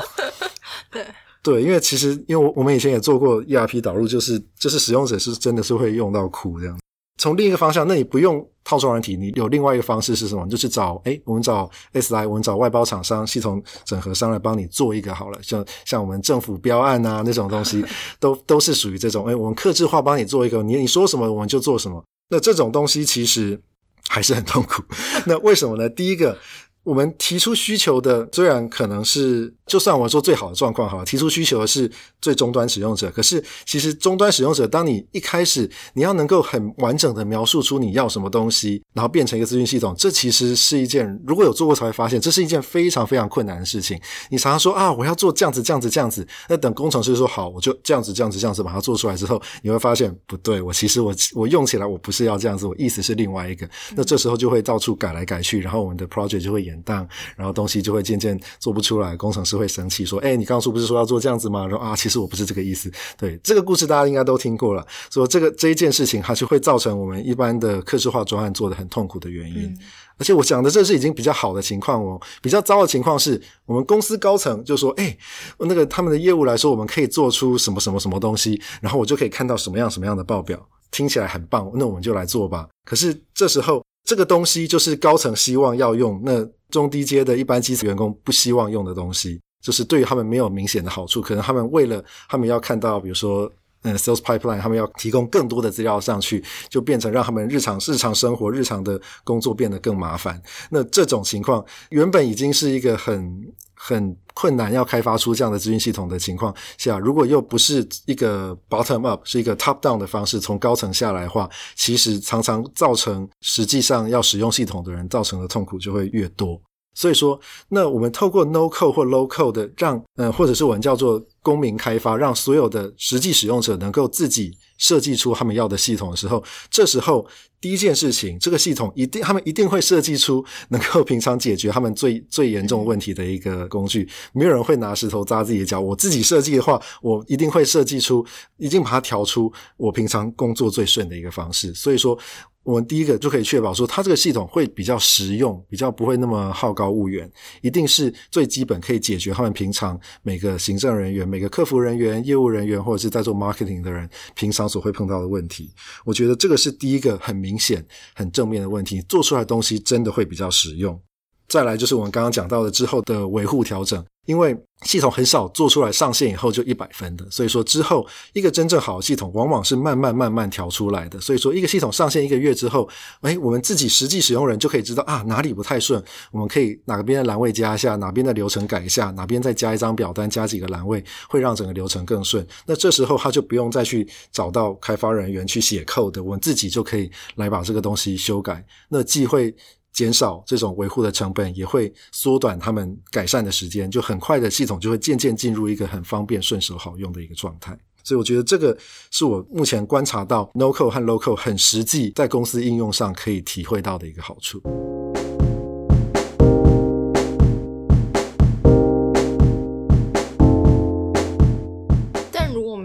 [0.90, 1.06] 对
[1.44, 6.76] 对，因为其实因为我我们以前也做过 ERP 导入，就是就是使用者是真的是会用到哭这样。
[7.20, 10.48] 从另一个方向，那你不用套装软体，你有另外一个方式是什么？
[10.48, 15.38] 就是找哎，我们找 S 来，我们找外包厂商、系统整合商来帮你做一个好了。
[15.44, 17.86] 像像我们政府标案啊那种东西，
[18.20, 22.04] 都都是属于这种哎，我们克制化帮你做一个，你你说什么我们就做什么。
[22.30, 23.62] 那这种东西其实
[24.08, 24.82] 还是很痛苦。
[25.28, 25.88] 那为什么呢？
[25.90, 26.38] 第一个。
[26.84, 43.98] 我们提出需求的，虽然可能是就算我说最好的状况哈，提出需求的是最终端使用者，可是其实终端使用者，当你一开始你要能够很完整的描述出你要什么东西，然后变成一个资讯系统，这其实是一件如果有做过才会发现，这是一件非常非常困难的事情。
[44.32, 56.80] 你常常说啊，我要做这样子这样子这样子，那等工程师说好，我就这样子这样子这样子把它做出来之后，你会发现不对，我其实我我用起来我不是要这样子，我意思是另外一个，那这时候就会到处改来改去，然后我们的 project 就会延。
[56.80, 57.06] 宕，
[57.36, 62.90] 然后东西就会渐渐做不出来，工程师会生气，说：“哎，你刚说不是说要做这样子吗？”然后啊，其实我不是这个意思。
[63.18, 64.88] 对，这个故事大家应该都听过了。
[65.12, 69.78] 说这个这一件事情，它是会造成我们一般的客制化专案做的很痛苦的原因。
[70.18, 75.18] 而且我讲的这是已经比较好的情况哦，比较糟的情况是我们公司高层就说：“哎，
[75.60, 80.60] 那个他们的业务来说，我们可以做出什么什么什么东西，然后我就可以看到什么样什么样的报表，
[80.92, 91.22] 听起来很棒，那我们就来做吧。”可是这时候这个东西就是高层希望要用，那中低阶的一般基层员工不希望用的东西，就是对于他们没有明显的好处。
[91.22, 93.52] 可能他们为了他们要看到，比如说。
[93.84, 100.42] 嗯，sales pipeline，他们要提供更多的资料上去，就变成让他们日常日常生活、日常的工作变得更麻烦。
[100.70, 103.42] 那这种情况原本已经是一个很
[103.74, 116.62] 很困难要开发出这样的资讯系统的情况下，如果又不是一个 bottom up，是一个 top down 的方式从高层下来的话，其实常常造成实际上要使用系统的人造成的痛苦就会越多。
[116.94, 127.26] 所以说，那我们透过 no code 或 low code 的让，呃，或者是我们叫做公民开发，让所有的实际使用者能够自己设计出他们要的系统的时候，这时候
[127.62, 134.10] 第一件事情，这个系统一定他们一定会设计出能够平常解决他们最最严重问题的一个工具。
[134.34, 135.80] 没有人会拿石头扎自己的脚。
[135.80, 138.26] 我自己设计的话，我一定会设计出，
[138.58, 141.74] 一定把它调出我平常工作最顺的一个方式。
[141.74, 142.18] 所以说。
[142.64, 155.74] 我们第一个就可以确保说，它这个系统会比较实用，比较不会那么好高骛远，一定是最基本可以解决他们平常每个行政人员、每个客服人员、业务人员或者是在做 marketing 的人平常所会碰到的问题。
[156.06, 161.02] 我觉得这个是第一个很明显、很正面的问题，做出来的东西真的会比较实用。
[161.50, 164.04] 再来就是我们刚刚讲到的之后的维护调整。
[164.26, 171.20] 因为系统很少做出来上线以后就一百分的，所以说之后一个真正好的系统往往是慢慢慢慢调出来的。
[171.20, 172.88] 所以说一个系统上线一个月之后，
[173.22, 182.46] 哎，我们自己实际使用人就可以知道啊哪里不太顺，我们可以哪个边的栏位加一下，哪边的流程改一下，哪边再加一张表单，加几个栏位，会让整个流程更顺。
[182.68, 188.64] 那这时候他就不用再去找到开发人员去写 code，我们自己就可以来把这个东西修改。
[188.90, 189.56] 那既会。
[189.92, 197.78] 减少这种维护的成本，也会缩短他们改善的时间，就很快的系统就会渐渐进入一个很方便、顺手、好用的一个状态。
[198.04, 198.76] 所以我觉得这个
[199.12, 204.62] 是我目前观察到 No Code 和 locode 很实际在公司应用上可以体会到的一个好处。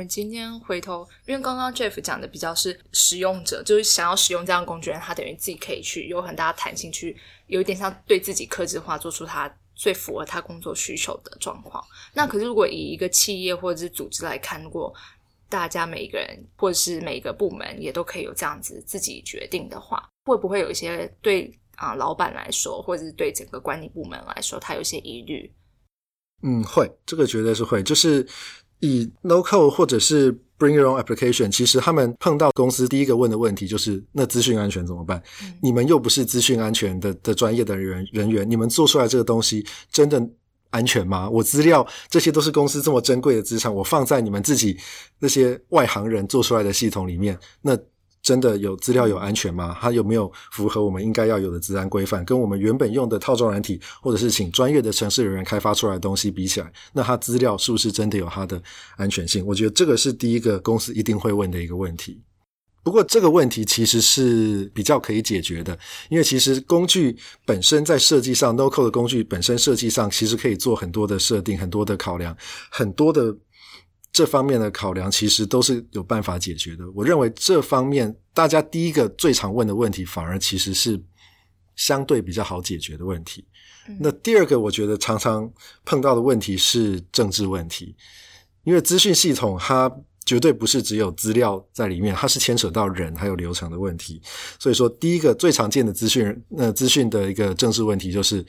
[0.07, 11.85] 今天回头，因为刚刚 Jeff 讲的比较是使用者，就是想要使用这样工具人，他等于自己可以去有很大的弹性，去有一点像对自己克制化，做出他最符合他工作需求的状况。
[12.12, 14.95] 那可是如果以一个企业或者是组织来看，如果
[15.49, 25.53] 大家每一个人或者是每一个部门也都可以有这样子自己决定的话，会不会有一些对啊老板来说，或者是对整个管理部门来说，他有些疑虑？
[26.43, 28.27] 嗯，会，这个绝对是会，就是。
[28.85, 35.23] 以 No Code 或者是 Bring Your Own Application，其实他们碰到公司第一个问的问题就是：那资讯安全怎么办？
[35.61, 40.23] 你们又不是资讯安全的的专业的人人员，你们做出来这个东西真的
[40.70, 41.29] 安全吗？
[41.31, 44.77] 我资料这些都是公司这么珍贵的资产，我放在你们自己
[45.18, 47.79] 那些外行人做出来的系统里面，那。
[48.25, 49.77] 真的有资料有安全吗？
[49.79, 52.25] 它有没有符合我们应该要有的治安规范？
[52.25, 58.61] 跟我们原本用的套装软体，或者是请专业的城市人员开发出来的东西比起来，那它资料是不是真的有它的
[58.97, 59.45] 安全性？
[59.45, 62.23] 我觉得这个是第一个公司一定会问的一个问题。
[62.83, 72.35] 不过这个问题其实是比较可以解决的，因为其实工具本身在设计上，NoCode 的工具本身设计上其实可以做很多的设定，很多的考量，
[72.71, 73.37] 很多的。
[74.14, 76.88] 这方面的考量其实都是有办法解决的。
[76.92, 81.03] 我认为这方面大家第一个最常问的问题，反而其实是
[81.74, 83.44] 相对比较好解决的问题。
[83.98, 85.53] 那第二个，我觉得常常
[85.85, 87.96] 碰到的问题是政治问题，
[88.62, 89.92] 因为资讯系统它
[90.24, 94.22] 绝对不是只有资料在里面，它是牵扯到人还有流程的问题。
[94.61, 98.46] 所以说，第一个最常见的资讯那资讯的一个政治问题就是。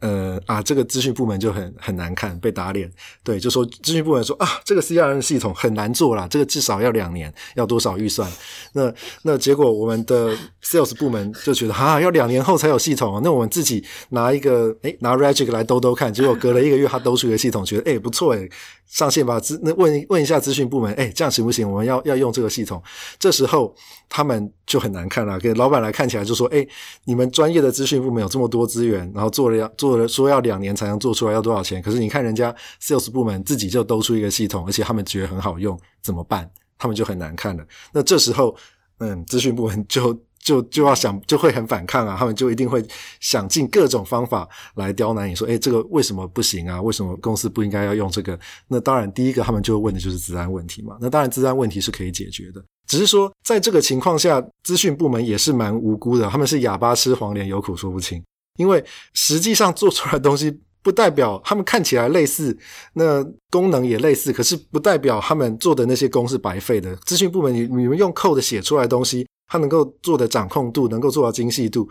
[0.00, 2.90] 呃啊，这个资讯部门就很很难看，被打脸。
[3.24, 8.30] 对，就说资讯部门说啊，这个 CRM 系统很难做啦，这个至少要两年，要多少预算？
[8.74, 18.48] 那那结果我们的 Sales 部门就觉得啊，要两年后才有系统，那我们自己拿一个诶拿 Regic 来兜兜看，结果隔了一个月，他兜出一个系统，觉得诶不错诶
[18.86, 21.68] 上线吧，资那问问一下资讯部门，哎，这样行不行？
[21.68, 22.82] 我们要要用这个系统。
[23.18, 23.74] 这时候
[24.08, 26.66] 他们就很难看了，给老板来看起来就说，哎，
[27.04, 31.82] 你们专业的资讯部门有这么多资源，然后做了要做了说要两年才能做出来，要多少钱？
[31.82, 36.50] 可是你看人家 sales 部门自己就兜出一个系统，而且他们觉得很好用，怎么办？
[36.78, 37.64] 他们就很难看了。
[37.92, 38.56] 那这时候，
[38.98, 40.18] 嗯，资讯部门就。
[40.46, 42.80] 就就要想就会很反抗啊，他们就一定会
[43.18, 46.80] 想尽各种方法来刁难你说，哎，这个为什么不行啊？
[46.80, 48.38] 为什么公司不应该要用这个？
[48.68, 50.96] 那当然，第一个他们就问的就是治安问题嘛。
[51.00, 58.22] 那当然，治安问题是可以解决的，只是说在这个情况下，资讯部门也是蛮无辜的，他们是哑巴吃黄连，有苦说不清。
[58.56, 58.84] 因为
[59.14, 62.56] 实际上做出来的东西，不代表他们看起来类似，
[62.92, 66.94] 那功能也类似，可是不代表他们做的那些工是白费的。
[67.04, 69.26] 资讯部门，你你们用 code 写出来的东西。
[69.46, 71.88] 它能够做的掌控度，能够做到精细度。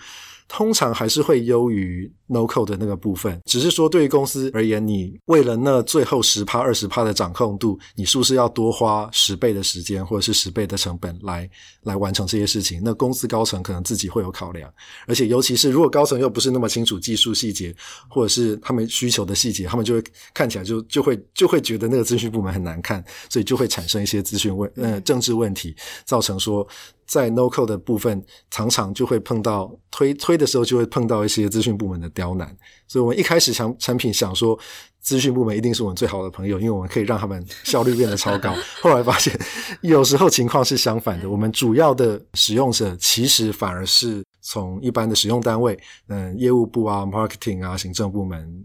[0.48, 11.50] 通常还是会优于 no code 的那个部分，只是说对于公司而言，你为了那最后十帕二十帕的掌控度，你是不是要多花十倍的时间或者是十倍的成本来
[11.82, 12.80] 来完成这些事情？
[12.84, 14.72] 那公司高层可能自己会有考量，
[15.08, 17.76] 而且尤其是如果高层又不是那么清楚技术细节
[18.08, 25.76] 或者是他们需求的细节，他们就会看起来就就会就会觉得那个资讯部门很难看，所以就会产生一些资讯问呃政治问题，
[26.06, 26.68] 造成说。
[27.06, 32.56] 在 No Code 的部分，常常就会碰到推推的时候，就会碰到一些资讯部门的刁难。
[32.88, 34.58] 所以，我们一开始想产品想说，
[35.00, 38.56] 资讯部门一定是我们最好的朋友，因为我们可以让他们效率变得超高。
[38.82, 39.40] 后来发现，
[39.82, 41.30] 有时候情况是相反的。
[41.30, 45.78] 我们主要的使用者其实反而是从一般的使用单位，
[46.08, 48.64] 嗯，业务部啊、marketing 啊、行政部门、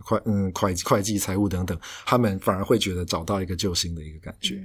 [0.00, 4.60] 会嗯会会计、财务等等，他们反而会觉得找到一个救星的一个感觉。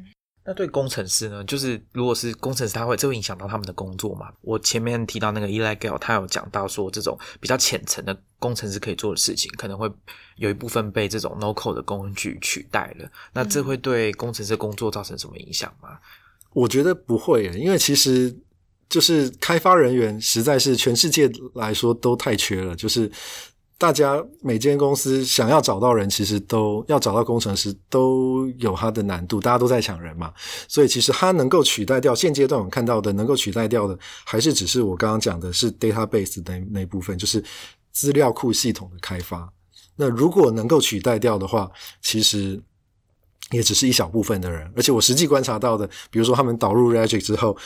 [0.47, 1.43] 那对工程师呢？
[1.45, 4.31] 就是如果是工程师，他会这会影响到他们的工作嘛？
[4.41, 9.91] 我前面提到那个 Eli Gale，他有讲到说，这种比较浅层的工程师可以做的事情，可能会
[10.35, 13.09] 有一部分被这种 No Code 的工具取代了。
[13.33, 15.97] 那这会对工程师工作造成什么影响吗？
[16.53, 18.37] 我觉得不会，因为其实
[18.87, 23.11] 就是开发人员实在是全世界来说都太缺了，就是。
[23.77, 30.33] 大家每间公司想要找到人，其实都要找到工程师都有它的难度，大家都在抢人嘛。
[30.67, 37.43] 所以其实它能够取代掉现阶段我们看到的，能够取代掉的，还是只是我刚刚讲的是 database 那那部分，就是
[37.91, 39.51] 资料库系统的开发。
[39.97, 41.69] 那如果能够取代掉的话，
[42.01, 42.61] 其实
[43.51, 44.71] 也只是一小部分的人。
[44.75, 47.57] 而且我实际观察到的，比如说他们导入 Regic 之后。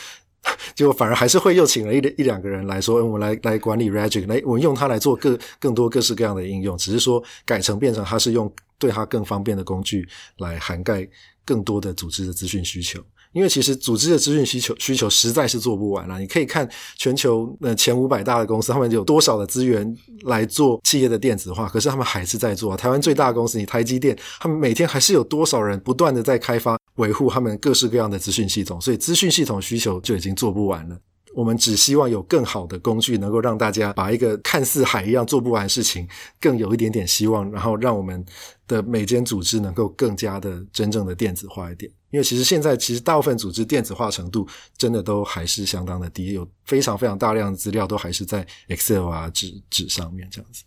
[0.73, 11.07] 就反而还是会又请了一一两个人来说，我们来来管理 ragic 来我们用它来做各更多各式各样的应用，只是说改成变成它是用对它更方便的工具来涵盖
[11.43, 13.03] 更多的组织的资讯需求。
[13.34, 16.19] 因为其实组织的资讯需求需求实在是做不完了。
[16.19, 16.67] 你可以看
[16.97, 22.75] 全球呃前五百大的公司，他们有多少的资源来做企业的电子化，可是他们还是在做。
[22.75, 26.77] 台湾最大的公司，你台积电，他们每天还是有多少人不断的在开发。
[26.95, 30.97] 维护他们各式各样的资讯系统，所以资讯系统需求就已经做不完了。
[31.39, 36.05] 我们只希望有更好的工具，能够让大家把一个看似海一样做不完的事情，
[36.37, 38.25] 更有一点点希望，然后让我们
[38.67, 41.89] 的每间组织能够更加的真正的电子化一点。
[42.11, 44.45] 因为其实现在其实大部分组织电子化程度
[44.77, 50.63] 真的都还是相当的低，有非常非常大量的资料都还是在 Excel 啊纸纸上面这样子。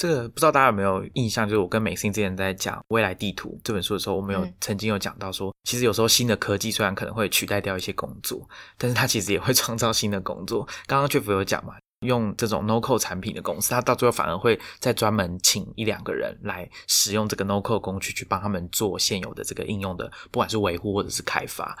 [0.00, 1.46] 这个不知道大家有没有印象？
[1.46, 8.48] 就是我跟美心之前在讲《未来地图》这本书的时候，我们有曾经有讲到说，其实有时候新的科技虽然可能会取代掉一些工作，
[8.78, 10.66] 但是它其实也会 创造新的工作。
[10.86, 11.74] 刚刚 Jeff 有讲嘛，
[12.06, 21.76] 用这种 No Code 产品的公司，它到最后反而会再专门请一两个人来使用这个 No Code 工具去帮他们做现有的这个应用的，不管是维护或者是开发，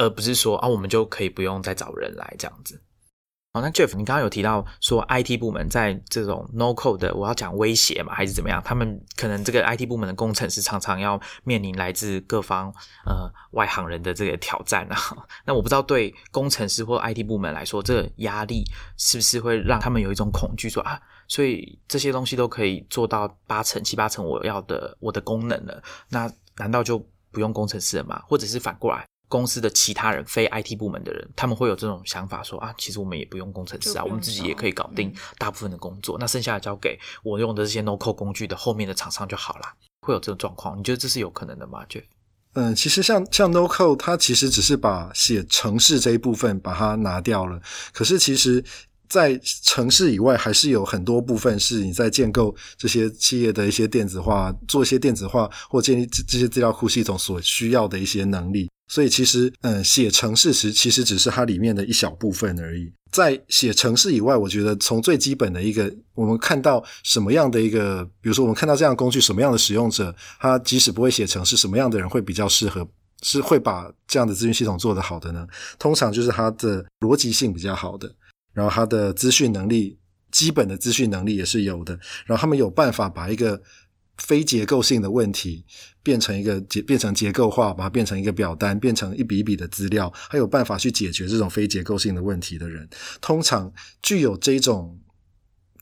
[0.00, 2.82] 而不是说啊，我们就可以不用再找人来这样子。
[3.52, 8.62] 好，那 Jeff，你刚刚有提到说 IT 部门在这种 No Code 的，我要讲威胁嘛，还是怎么样？
[8.64, 12.72] 他们可能这个 IT 部门的工程师常常要面临来自各方
[13.04, 14.96] 呃外行人的这个挑战啊。
[15.44, 18.62] 那我不知道对工程师或 IT 部门来说，这个压力
[18.96, 28.22] 是不是会让他们有一种恐惧，说啊，所以这些东西都可以做到八成、七八成我要的我的功能了，那难道就不用工程师了吗？
[28.28, 29.04] 或者是反过来？
[29.30, 39.66] 公司的其他人，非 IT 部门的人，他们会有这种想法，说啊，其实我们也不用工程师啊，我们自己也可以搞定大部分的工作，那剩下的交给我用的这些 No Code 工具的后面的厂商就好了。
[40.06, 41.86] 会有这种状况，你觉得这是有可能的吗？
[41.88, 42.00] 就
[42.54, 47.60] 嗯，其实像像 No Code，它其实只是把写程式这一部分把它拿掉了，
[47.92, 48.62] 可是其实。
[49.10, 58.70] 在城市以外，还是有很多部分是你在建构这些企业的一些电子化，做一些电子化或建立这些资料库系统所需要的一些能力。
[58.90, 62.92] 所以其实，嗯，写程式时其实只是它里面的一小部分而已。
[63.12, 72.84] 在写程式以外，我觉得从最基本的一个，我们看到什么样的一个，比如说我们看到这样工具，什么样的使用者，他即使不会写程式，什么样的人会比较适合，
[73.22, 75.46] 是会把这样的资讯系统做得好的呢？
[75.78, 78.12] 通常就是它的逻辑性比较好的。
[78.52, 79.96] 然后他的资讯能力，
[80.32, 81.96] 基本的资讯能力也是有的。
[82.26, 83.60] 然后他们有办法把一个
[84.20, 85.64] 非结构性的问题
[86.02, 92.88] 变成一个结变成结构化，把它变成一个表单，变成一笔一笔的资料，还有办法去解决这种非结构性的问题的人，
[93.20, 95.00] 通常具有这种。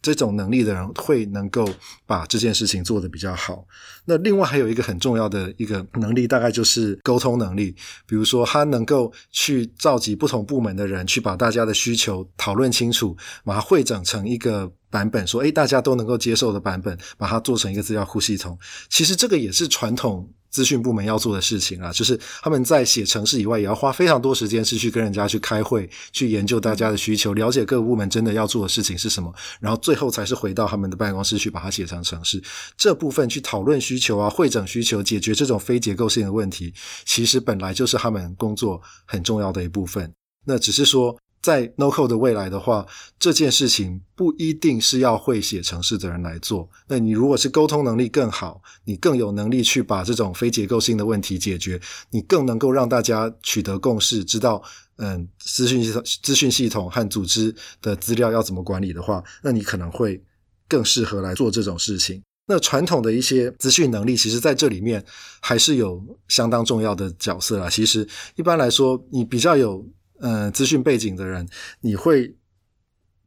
[0.01, 1.69] 这种能力的人会能够
[2.07, 3.65] 把这件事情做得比较好。
[4.05, 7.75] 那另外还有一个很重要的一个能力，大概就是沟通能力。
[8.07, 20.29] 比如说，他能够去召集不同部门的人，去把大家的需求讨论清楚，把它汇整成一个版本，说：“诶，大家都能够接受的版本，把它做成一个资料库系统。”其实这个也是传统。
[20.51, 32.43] 资讯部门要做的事情啊，就是他们在写程式以外，也要花非常多时间，是去跟人家去开会，去研究大家的需求，了解各个部门真的要做的事情是什么，然后最后才是回到他们的办公室去把它写成程式。
[32.77, 36.73] 这部分去讨论需求啊，会诊需求，解决这种非结构性的问题，
[37.05, 40.13] 其实本来就是他们工作很重要的一部分。
[40.47, 41.17] 那只是说。
[41.41, 42.85] 在 NoCo 的未来的话，
[43.19, 46.69] 这件事情不一定是要会写程式的人来做。
[46.89, 51.81] 那你如果是沟通能力更好，你更有能力去把这种非结构性的问题解决，
[52.11, 54.61] 你更能够让大家取得共识，知道
[54.97, 60.21] 嗯资讯系统、资讯系统和组织的资料要怎么管理的话，那你可能会
[60.69, 62.21] 更适合来做这种事情。
[62.49, 65.05] 那传统的一些资讯能力，其实在这里面
[65.41, 67.71] 还是有相当重要的角色啦。
[67.71, 69.87] 其实一般来说，你比较有。
[70.21, 71.49] 呃，资讯背景的人，
[71.81, 72.35] 你会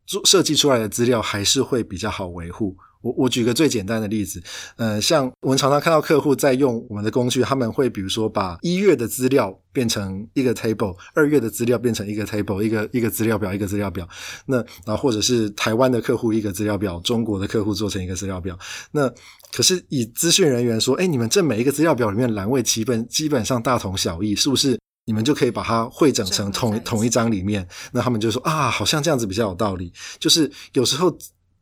[0.05, 2.75] 做设计出来的资料还是会比较好维护。
[3.01, 4.39] 我我举个最简单的例子，
[4.75, 14.07] 呃，像我们常常看到客户在用我们的工具，他们会比如说把一月的资料变成一个 table，二月的资料变成一个 table，一个一个资料表，一个资料表。
[14.45, 18.55] 那然后或者是台湾的客户一个资料表，中国的客户做成一个资料表。
[18.91, 19.11] 那
[19.51, 24.79] 可是以资讯人员说，哎，你们这每一个资料表里面栏位基本基本上大同小异，是不是？
[25.05, 29.91] 你们就可以把它汇整成同同一张里面，那他们就说啊，好像这样子比较有道理。
[30.19, 31.17] 就是有时候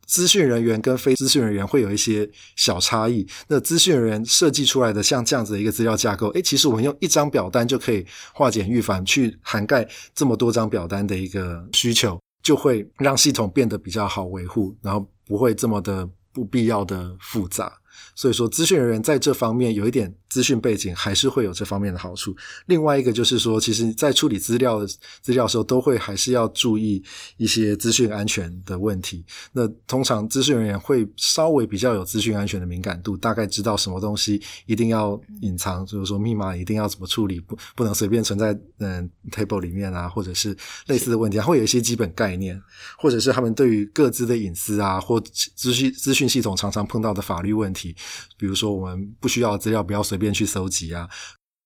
[0.06, 3.26] 资讯人员跟非资讯人员会有一些小差异。
[3.48, 17.79] 那资讯人员设计出来的像这样子的一个资料架构，诶，其实我们用一张表单就可以化简预繁，去涵盖这么多张表单的一个需求，就会让系统变得比较好维护，然后不会这么的不必要的复杂。
[18.14, 22.36] 所以说，资讯人员在这方面有一点资讯背景，还是会有这方面的好处。
[22.66, 24.86] 另外一个就是说，其实，在处理资料的
[25.22, 27.02] 资料的时候，都会还是要注意
[27.36, 29.24] 一些资讯安全的问题。
[29.52, 40.56] 那通常资讯人员会稍微比较有资讯安全的敏感度，大概知道什么东西一定要隐藏，就是说密码一定要怎么处理，不不能随便存在嗯 table 里面啊，或者是
[40.86, 42.60] 类似的问题，会有一些基本概念，
[42.98, 47.96] 或者是他们对于各自的隐私啊，或资讯资讯系统常常碰到的法律问题。
[48.36, 51.08] 比如说，我们不需要资料，不要随便去搜集啊，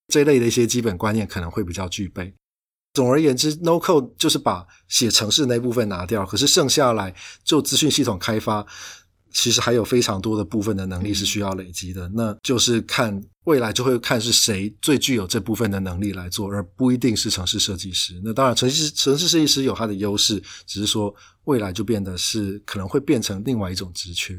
[0.09, 2.35] 这类的一些基本观念可能会比较具备。
[2.93, 7.13] 总而言之，No Code 就是把写程式那部分拿掉，可是剩下来
[7.43, 8.65] 做资讯系统开发，
[9.33, 12.09] 其实还有非常多的部分的能力是需要累积的。
[12.15, 18.21] 那就是看未来就会看是谁最具有这部分的能力来做，而不一定是城市设计师。
[18.25, 21.13] 那当然，城市城市设计师有他的优势，只是说
[21.47, 24.37] 未来就变得是可能会变成另外一种职缺。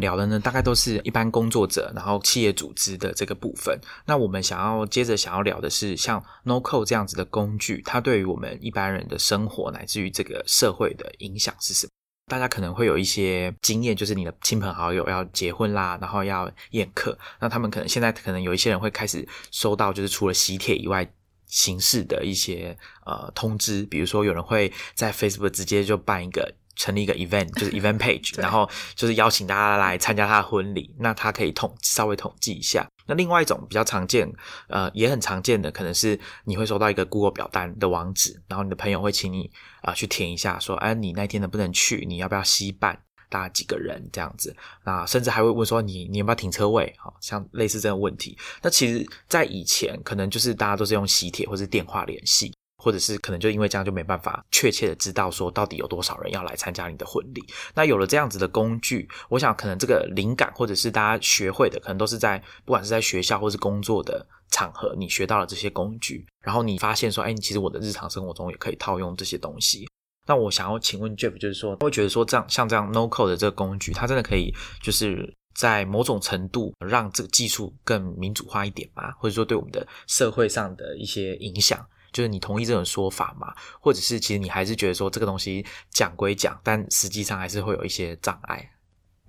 [0.00, 3.78] 聊的呢，大概都是一般工作者，然后企业组织的这个部分。
[4.06, 11.90] 那我们想要接着想要聊的是，像 NoCo 这样子的工具，它对于我们一般人的生活乃至于这个社会的影响是什么？
[12.30, 21.12] 大家可能会有一些经验，就是你的亲朋好友要结婚啦，然后要宴客，那他们可能现在可能有一些人会开始收到，就是除了喜帖以外
[21.46, 26.54] 形式的一些呃通知，比如说有人会在 Facebook 直接就办一个。
[26.80, 30.94] 成立一个 event， 就是 event page，然后就是邀请大家来参加他的婚礼。
[30.98, 32.88] 那他可以统稍微统计一下。
[33.06, 34.32] 那另外一种比较常见，
[34.68, 39.50] 呃，也很常见的，可能是你会收到一个 Google 表单的网址，然后你的朋友会请你
[39.82, 42.06] 啊去填一下，说，哎，你那天能不能去？
[42.06, 42.98] 你要不要稀办？
[43.28, 44.54] 大概几个人这样子？
[44.84, 46.92] 那甚至还会问说，你你有没有停车位？
[46.98, 48.36] 好像类似这个问题。
[48.62, 52.52] 那其实，在以前，可能就是大家都是用喜帖或是电话联系。
[52.80, 57.44] 或者是可能就因为这样就没办法确切的知道说到底有多少人要来参加你的婚礼。
[57.74, 69.86] 那有了这样子的工具，我想可能这个灵感或者是大家学会的，可能都是在不管是在学校或是工作的场合，你学到了这些工具，然后你发现说，哎，其实我的日常生活中也可以套用这些东西。
[70.26, 79.10] 那我想要请问 Jeff，就是说，会觉得说这样像这样 No Code 的这个工具，它真的可以就是在某种程度让这个技术更民主化一点吗？
[79.18, 81.84] 或者说对我们的社会上的一些影响？
[82.12, 83.52] 就是你同意这种说法吗？
[83.80, 88.70] 或者是其实你还是觉得说这个东西讲归讲，但实际上还是会有一些障碍？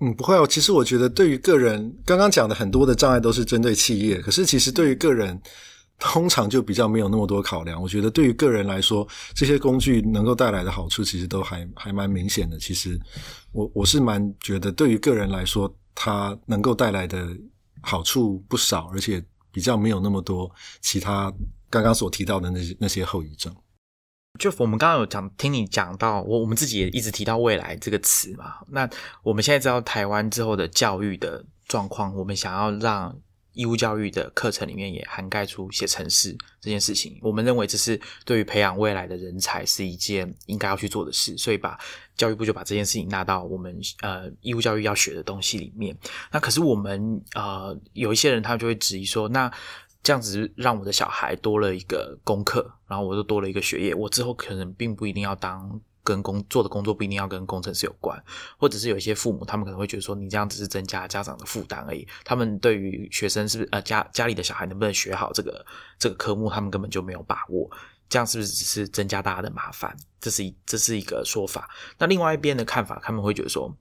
[0.00, 0.46] 嗯，不会哦。
[0.46, 5.40] 其实我觉得对于个人，刚刚讲的很多的障碍都是针对企业，可是其实对于个人，
[5.98, 7.80] 通常就比较没有那么多考量。
[7.80, 12.58] 我觉得对于个人来说，这些工具能够带来的好处，其实都还还蛮明显的。
[12.58, 12.98] 其实
[13.52, 17.28] 我我是蛮觉得，对于个人来说，它能够带来的
[17.80, 21.32] 好处不少，而且比较没有那么多其他
[21.72, 23.56] 刚刚所提到的那些那些后遗症。
[24.38, 28.56] 就我们刚刚有讲，听你讲到我，我们自己也一直提到未来这个词嘛。
[28.68, 28.88] 那
[29.22, 33.14] 我们现在知道台湾之后的教育的状况，我们想要让
[33.52, 37.18] 义务教育的课程里面也涵盖出写程式这件事情。
[37.22, 41.78] 我们认为这是对于培养未来的人才是一件应该要去做的事，所以把
[42.16, 45.96] 教育部就把这件事情纳到我们呃义务教育要学的东西里面。
[46.30, 49.52] 那可是我们呃有一些人他就会质疑说，那。
[50.02, 53.94] 这样子让我的小孩多了一个功课，然后我就多了一个学业。
[53.94, 58.20] 我之后可能并不一定要当跟工做的工作不一定要跟工程师有关，
[58.58, 62.04] 或者是有一些父母他们可能会觉得说，你这样只是增加家长的负担而已。
[62.24, 65.64] 他们对于学生是不是呃家家里的小孩能不能学好这个
[65.98, 67.70] 这个科目，他们根本就没有把握。
[68.08, 69.96] 这样是不是只是增加大家的麻烦？
[70.20, 71.70] 这是一这是一个说法。
[71.96, 73.72] 那另外一边的看法，他们会觉得说，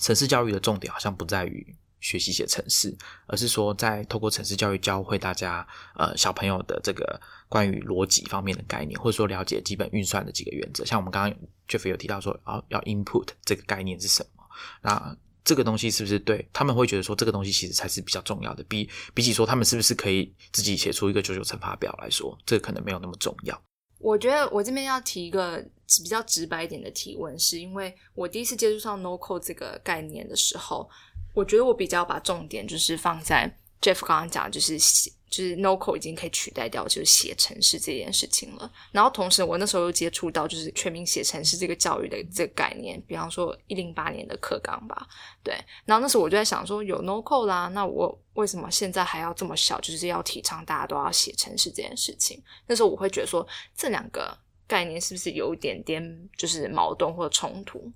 [0.00, 1.74] 城市教育的重点好像不在于。
[2.04, 2.94] 学习写程式，
[3.26, 10.84] 而是说在透过城市教育教会大家，呃，小朋友的这个关于逻辑方面的概念，或者说了解基本运算的几个原则。
[10.84, 14.44] 像我们刚刚 Jeff 有提到说，要要 input 这个概念是什么？
[14.82, 18.62] 那这个东西是不是对他们会觉得说，这个东西其实才是比较重要的？
[18.64, 23.58] 比比起说他们是不是可以自己写出一个九九乘法表来说，这可能没有那么重要。
[23.98, 25.56] 我觉得我这边要提一个
[26.02, 30.86] 比较直白一点的提问，是因为我第一次接触上 no code 这个概念的时候。
[31.34, 38.72] 我觉得我比较把重点就是放在 Jeff 刚刚讲，就是写，就是 NOCO 已经可以取代掉就是写程式这件事情了。
[38.92, 45.06] 然后同时我那时候又接触到就是全民写程式这个教育的这个概念，比方说一零八年的课纲吧，
[45.42, 45.54] 对。
[45.84, 52.42] 然后那时候我就在想说，有 NOCO 啦，那我为什么现在还要这么小，就是要提倡大家都要写程式这件事情？
[52.66, 54.34] 那时候我会觉得说，这两个
[54.66, 57.92] 概念是不是有一点点就是矛盾或者冲突？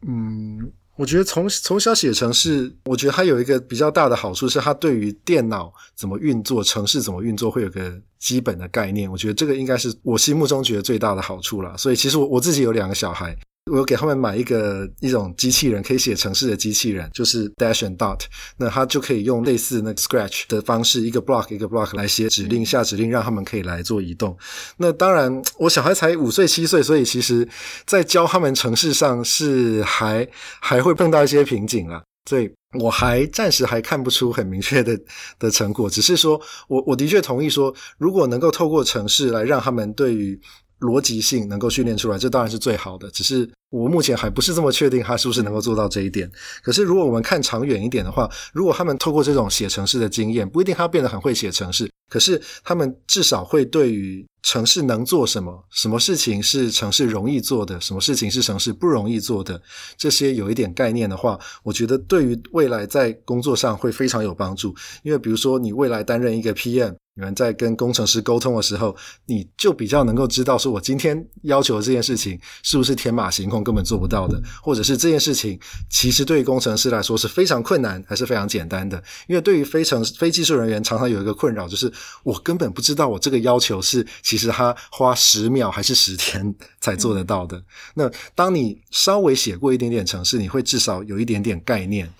[0.00, 0.72] 嗯。
[1.02, 9.10] 我觉得从从小写程式，我觉得它有一个比较大的好处，是它对于电脑怎么运作、城市怎么运作会有个基本的概念。
[9.10, 11.76] 我觉得这个应该是我心目中觉得最大的好处了。
[11.76, 13.36] 所以其实我我自己有两个小孩。
[13.70, 18.20] 我给他们买一个一种机器人，可以写程式的机器人，就是 Dash and Dot。
[18.56, 24.36] 那他就可以用类似那 Scratch 的方式，一个 block 一个 block 来写指令、下指令，让他们可以来做移动。
[24.78, 27.48] 那当然，我小孩才五岁七岁，所以其实
[27.86, 30.28] 在教他们程式上是还
[30.60, 32.02] 还会碰到一些瓶颈啊。
[32.28, 32.48] 所以
[32.78, 34.98] 我还暂时还看不出很明确的
[35.38, 35.88] 的成果。
[35.88, 40.40] 只是说我我的确同意说，如果能够透过程式来让他们对于
[40.82, 43.10] 逻辑性能够训练出来，这当然是最好的。
[43.10, 46.30] 只是我目前还不是这么确定他是不是能够做到这一点。
[46.62, 59.60] 可是如果我们看长远一点的话，如果他们透过这种写城市的经验，不一定他变得很会写城市，可是他们至少会对于城市能做什么，什么事情是城市容易做的，什么事情是城市不容易做的，
[59.96, 64.74] 这些有一点概念的话，我觉得对于未来在工作上会非常有帮助。
[65.02, 66.94] 因为比如说你未来担任一个 PM。
[67.14, 68.96] 你们在跟工程师沟通的时候，
[69.26, 75.58] 你就比较能够知道，说我今天要求这件事情是不是天马行空、根本做不到的，或者是这件事情
[75.88, 79.02] 其实对于工程师来说是非常困难，还是非常简单的？
[79.26, 81.92] 因为对于非程非技术人员，常常有一个困扰，就是
[82.22, 87.62] 我根本不知道我这个要求是其实他花十秒还是十天才做得到的。
[87.94, 92.12] 那当你稍微写过一点点程式，你会至少有一点点概念，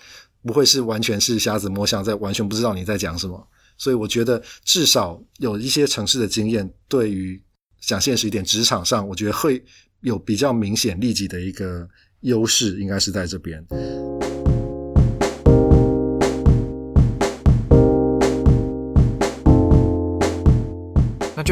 [0.43, 3.49] 不会是完全是瞎子摸象，在完全不知道你在讲什么。
[3.79, 7.43] 所以我觉得至少有一些城市的经验，对于
[7.81, 9.61] 讲现实一点，职场上我觉得会
[10.03, 11.89] 有比较明显利己的一个
[12.21, 13.65] 优势，应该是在这边。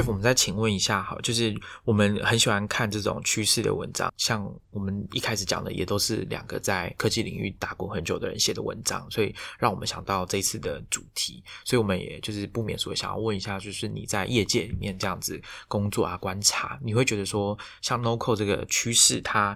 [0.01, 15.39] Jeff，我们再请问一下，哈，就是我们很喜欢看这种趋势的文章，像我们一开始讲的，也都是两个在科技领域打过很久的人写的文章，所以让我们想到这次的主题，所以我们也就是不免说想要问一下，就是你在业界里面这样子
[15.69, 19.55] 工作啊，观察，你会觉得说，像 NoCo 这个趋势，它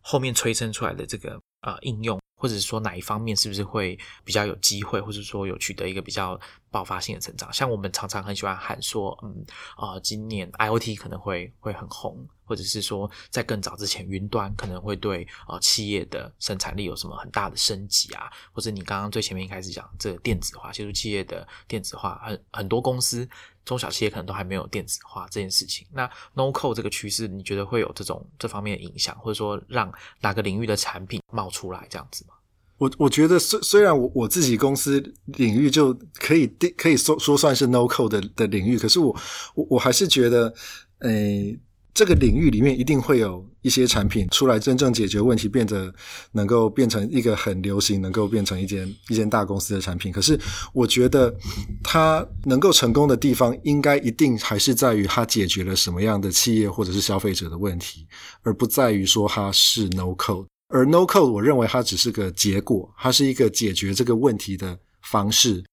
[0.00, 2.20] 后面催生出来的这个呃应用。
[2.42, 7.52] 或者说哪一方面是不是会比较有机会，或者说有取得一个比较爆发性的成长？
[7.52, 9.44] 像我们常常很喜欢喊说，嗯
[9.76, 18.30] 啊，今年 IOT 可能会会很红，或者是说在更早之前，云端可能会对呃企业的生产力有什么很大的升级啊？
[18.52, 23.28] 或者你刚刚最前面一开始讲这个电子化，协助企业的电子化，很很多公司
[23.64, 25.86] 中小企业可能都还没有电子化这件事情。
[25.92, 32.34] 那 No Code 这个趋势，你觉得会有这种这方面的影响，或者说让哪个领域的产品冒出来这样子吗？
[32.80, 39.14] 我我觉得虽虽然我我自己公司领域就可以定可以说说算是 no code 的的领域，可是我
[39.54, 40.52] 我我还是觉得，
[41.00, 41.60] 诶、
[41.92, 45.94] 这个领域里面一定会有一些产品出来，真正解决问题，变得
[46.32, 50.10] 能够变成一个很流行，能够变成一间一间大公司的产品。
[50.10, 50.40] 可是
[50.72, 51.34] 我觉得
[51.82, 58.06] 它能够成功的地方，应该一定还是在于它解决了什么样的企业或者是消费者的问题，
[58.40, 60.46] 而不在于说它是 no code。
[60.70, 65.64] 而 no code，我认为它只是个结果，它是一个解决这个问题的方式。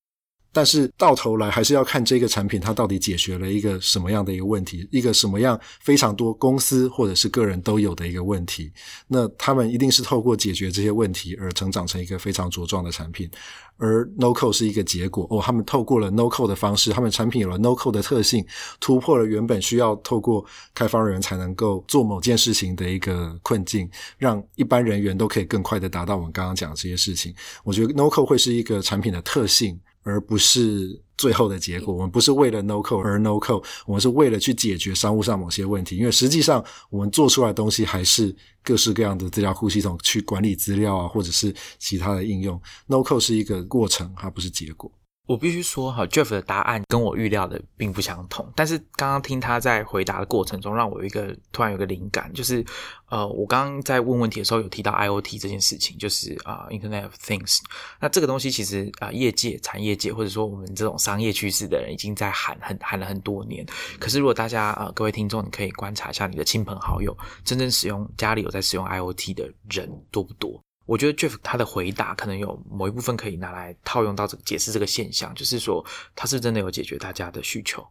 [0.58, 8.72] 但是到头来还是要看这个产品它到底解决了一个什么样的一个问题，一个什么样非常多公司或者是个人都有的一个问题。
[9.08, 13.30] 那他们一定是透过解决这些问题而成长成一个非常茁壮的产品。
[13.78, 18.44] 而 NoCo 是一个结果哦，他们透过了 NoCo 的方式，他们产品有了 NoCo 的特性，
[18.80, 20.44] 突破了原本需要透过
[20.74, 23.88] 开发人员才能够做某件事情的一个困境，
[24.18, 27.32] 让一般人员都可以更快的达到我们刚刚讲的这些事情。
[27.64, 29.80] 我觉得 NoCo 会是一个产品的特性。
[30.08, 31.94] 而不是最后的结果。
[31.94, 35.98] 我们不是为了 no code 而 no code，我们是为了去解决商务上某些问题。
[35.98, 38.34] 因为实际上我们做出来的东西还是
[38.64, 42.60] 各式各样的资料库系统去管理资料啊，或者是其他的应用。
[42.88, 44.92] no code 是一个过程，而不是结果。
[45.28, 48.50] 我必须说哈，Jeff 的答案跟我预料的并不相同。
[48.56, 52.66] 但是刚刚听他在回答的过程中，让我有一个突然有个灵感，就是
[53.10, 57.60] 呃，我刚刚在问问题的时候有提到 IOT 这件事情，就是啊、，Internet of Things。
[58.00, 63.66] 那这个东西其实啊、业界、产业界或者说我们这种商业趋势的人已经在喊很喊了很多年。
[64.00, 67.14] 可是如果大家呃各位听众，你可以观察一下你的亲朋好友，
[67.44, 70.62] 真正使用家里有在使用 IOT 的人多不多？
[70.88, 75.86] 我觉得 Jeff 他的回答可能有某一部分可以拿来套用到这个解释这个现象，就是说
[76.16, 77.86] 他是真的有解决大家的需求，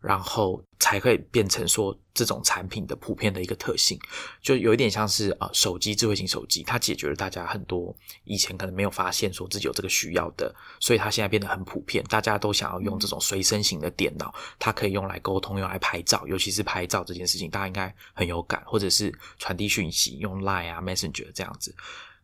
[0.00, 3.98] 然后才可以变成说这种产品的普遍的一个特性，
[4.42, 21.74] 就有一点像是啊、手机智慧型手机，它解决了大家很多以前可能没有发现说自己有这个需要的，所以它现在变得很普遍，大家都想要用这种随身型的电脑，它可以用来沟通，用来拍照，尤其是拍照这件事情，大家应该很有感，或者是传递讯息，用 Line 啊 Messenger 这样子。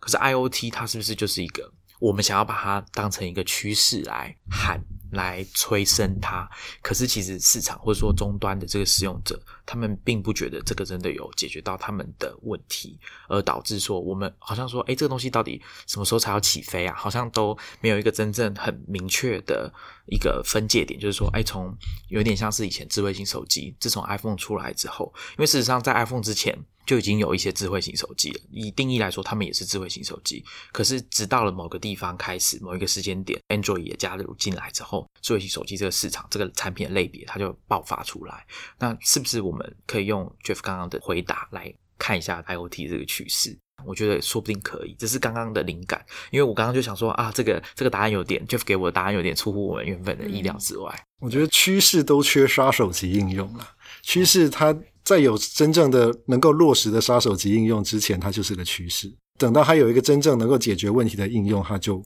[0.00, 4.82] 可是 IOT 它是不是就是一个我们想要把它当成一个趋势来喊、
[5.12, 6.48] 来催生它？
[6.80, 12.98] 可是其实市场或者说终端的这个使用者，他们并不觉得这个真的有解决到他们的问题，
[13.28, 16.94] 而导致说我们好像说，哎，这个东西到底什么时候才要起飞啊？
[16.96, 19.70] 好像都没有一个真正很明确的
[20.06, 21.76] 一个分界点，就是说，哎，从
[22.08, 26.58] 有点像是以前智慧型手机，自从 iPhone 出来之后，因为事实上在 iPhone 之前。
[26.90, 28.40] 就已经有一些智慧型手机了。
[28.50, 30.44] 以定义来说，他们也是智慧型手机。
[30.72, 38.44] 可是，直到了某个地方开始，某一个时间点，Android 也加入进来之后，智慧型手机这个市场、这个产品的类别，它就爆发出来。
[38.76, 43.56] 那是不是我们可以用 Jeff 刚刚的回答来看一下 IoT 这个趋势？
[43.86, 46.04] 我觉得说不定可以，这是刚刚的灵感。
[46.32, 51.06] 因为我刚刚就想说啊，这个这个答案有点 Jeff 给我的答案有点出乎我们原本的意料之外。
[51.20, 53.70] 我觉得趋势都缺杀手级应用了，
[54.02, 54.76] 趋势它。
[55.10, 59.12] 在有真正的能够落实的杀手级应用之前，它就是个趋势。
[59.36, 62.00] 等到它有一个真正能够解决问题的应用，它就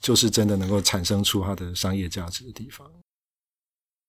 [0.00, 2.84] 就是真的能够产生出它的商业价值的地方。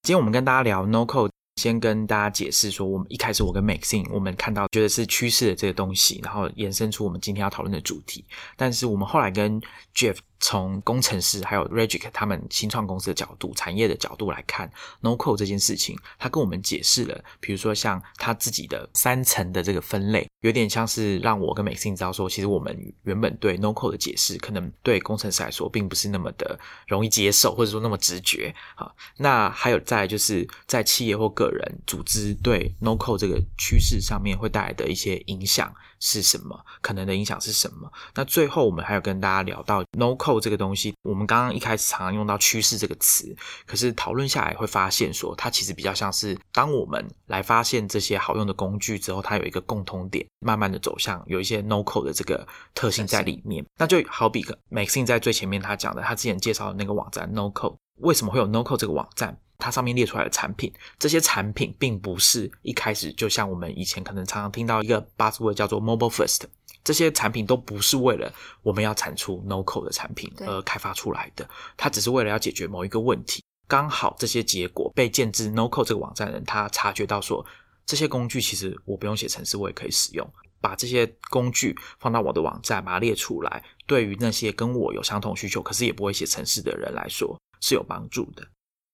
[0.02, 1.28] 今天我们跟大家聊 No Code，
[1.60, 8.24] 先跟大家解释说，我们一开始我跟 Maxine 我们看到觉得是趋势的这个东西，然后延伸出我们今天要讨论的主题。
[8.55, 9.62] 但是我们后来跟
[9.93, 28.90] Jeff 从工程师还有 Regic 他们新创公司的角度、产业的角度来看 No Code 这件事情，他跟我们解释了，比如说像他自己的三层的这个分类，有点像是让我跟 Maxine 知道说，其实我们原本对 No Code 的解释，可能对工程师来说并不是那么的容易接受，或者说那么直觉啊。
[29.18, 36.60] 那还有在就是在企业或个人组织对 No Code 这个趋势上面会带来的一些影响是什么？
[36.82, 37.91] 可能的影响是什么？
[38.16, 40.39] 那最后我们还有跟大家聊到 No Code。
[40.39, 43.36] 这个东西，我们刚刚一开始常常用到“趋势”这个词，
[43.66, 53.66] 可是讨论下来会发现说，它其实比较像是当我们来发现这些好用的工具之后，它有一个共通点，慢慢的走向有一些 No Code 的这个特性在里面。
[53.78, 59.38] 那就好比 Maxine 在最前面他讲的，他之前介绍的那个网站 No Code，为什么会有 No Code 这个网站？
[59.60, 66.43] 它上面列出来的产品，这些产品并不是一开始就像我们以前可能常常听到一个 buzzword 叫做 Mobile First。
[66.82, 68.34] 这些产品都不是为了
[68.64, 71.47] 我们要产出 No Code 的产品而开发出来的，
[71.78, 73.43] 它只是为了要解决某一个问题。
[73.68, 77.45] 刚好这些结果被建制 No Code 这个网站的人，他察觉到说，
[77.86, 80.28] 这些工具其实我不用写程式，我也可以使用。
[80.62, 88.47] 把这些工具放到我的网站，把它列出来，对于那些跟我有相同需求，可是也不会写程式的人来说是有帮助的。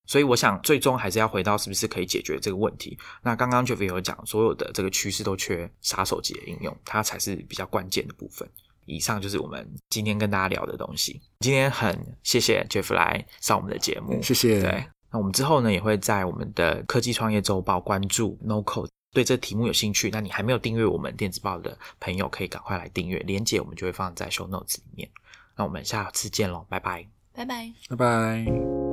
[0.05, 2.97] 所以我想，最终还是要回到是不是可以解决这个问题。
[3.21, 8.47] 那刚刚 Jeff 有讲，所有的这个趋势都缺杀手级的应用，它才是比较关键的部分。
[8.85, 11.19] 以上就是我们今天跟大家聊的东西。
[11.39, 14.61] 今天很谢谢 Jeff 来上我们的节目，谢谢。
[14.61, 18.89] 对，那我们之后呢也会在我们的科技创业周报关注 No Code。
[19.11, 25.09] 对这题目有兴趣，那你还没有订阅我们电子报的朋友，可以赶快来订阅，链接我们就会放在 Show Notes 里面。
[25.55, 28.84] 那我们下次见喽，拜拜，拜拜，拜拜。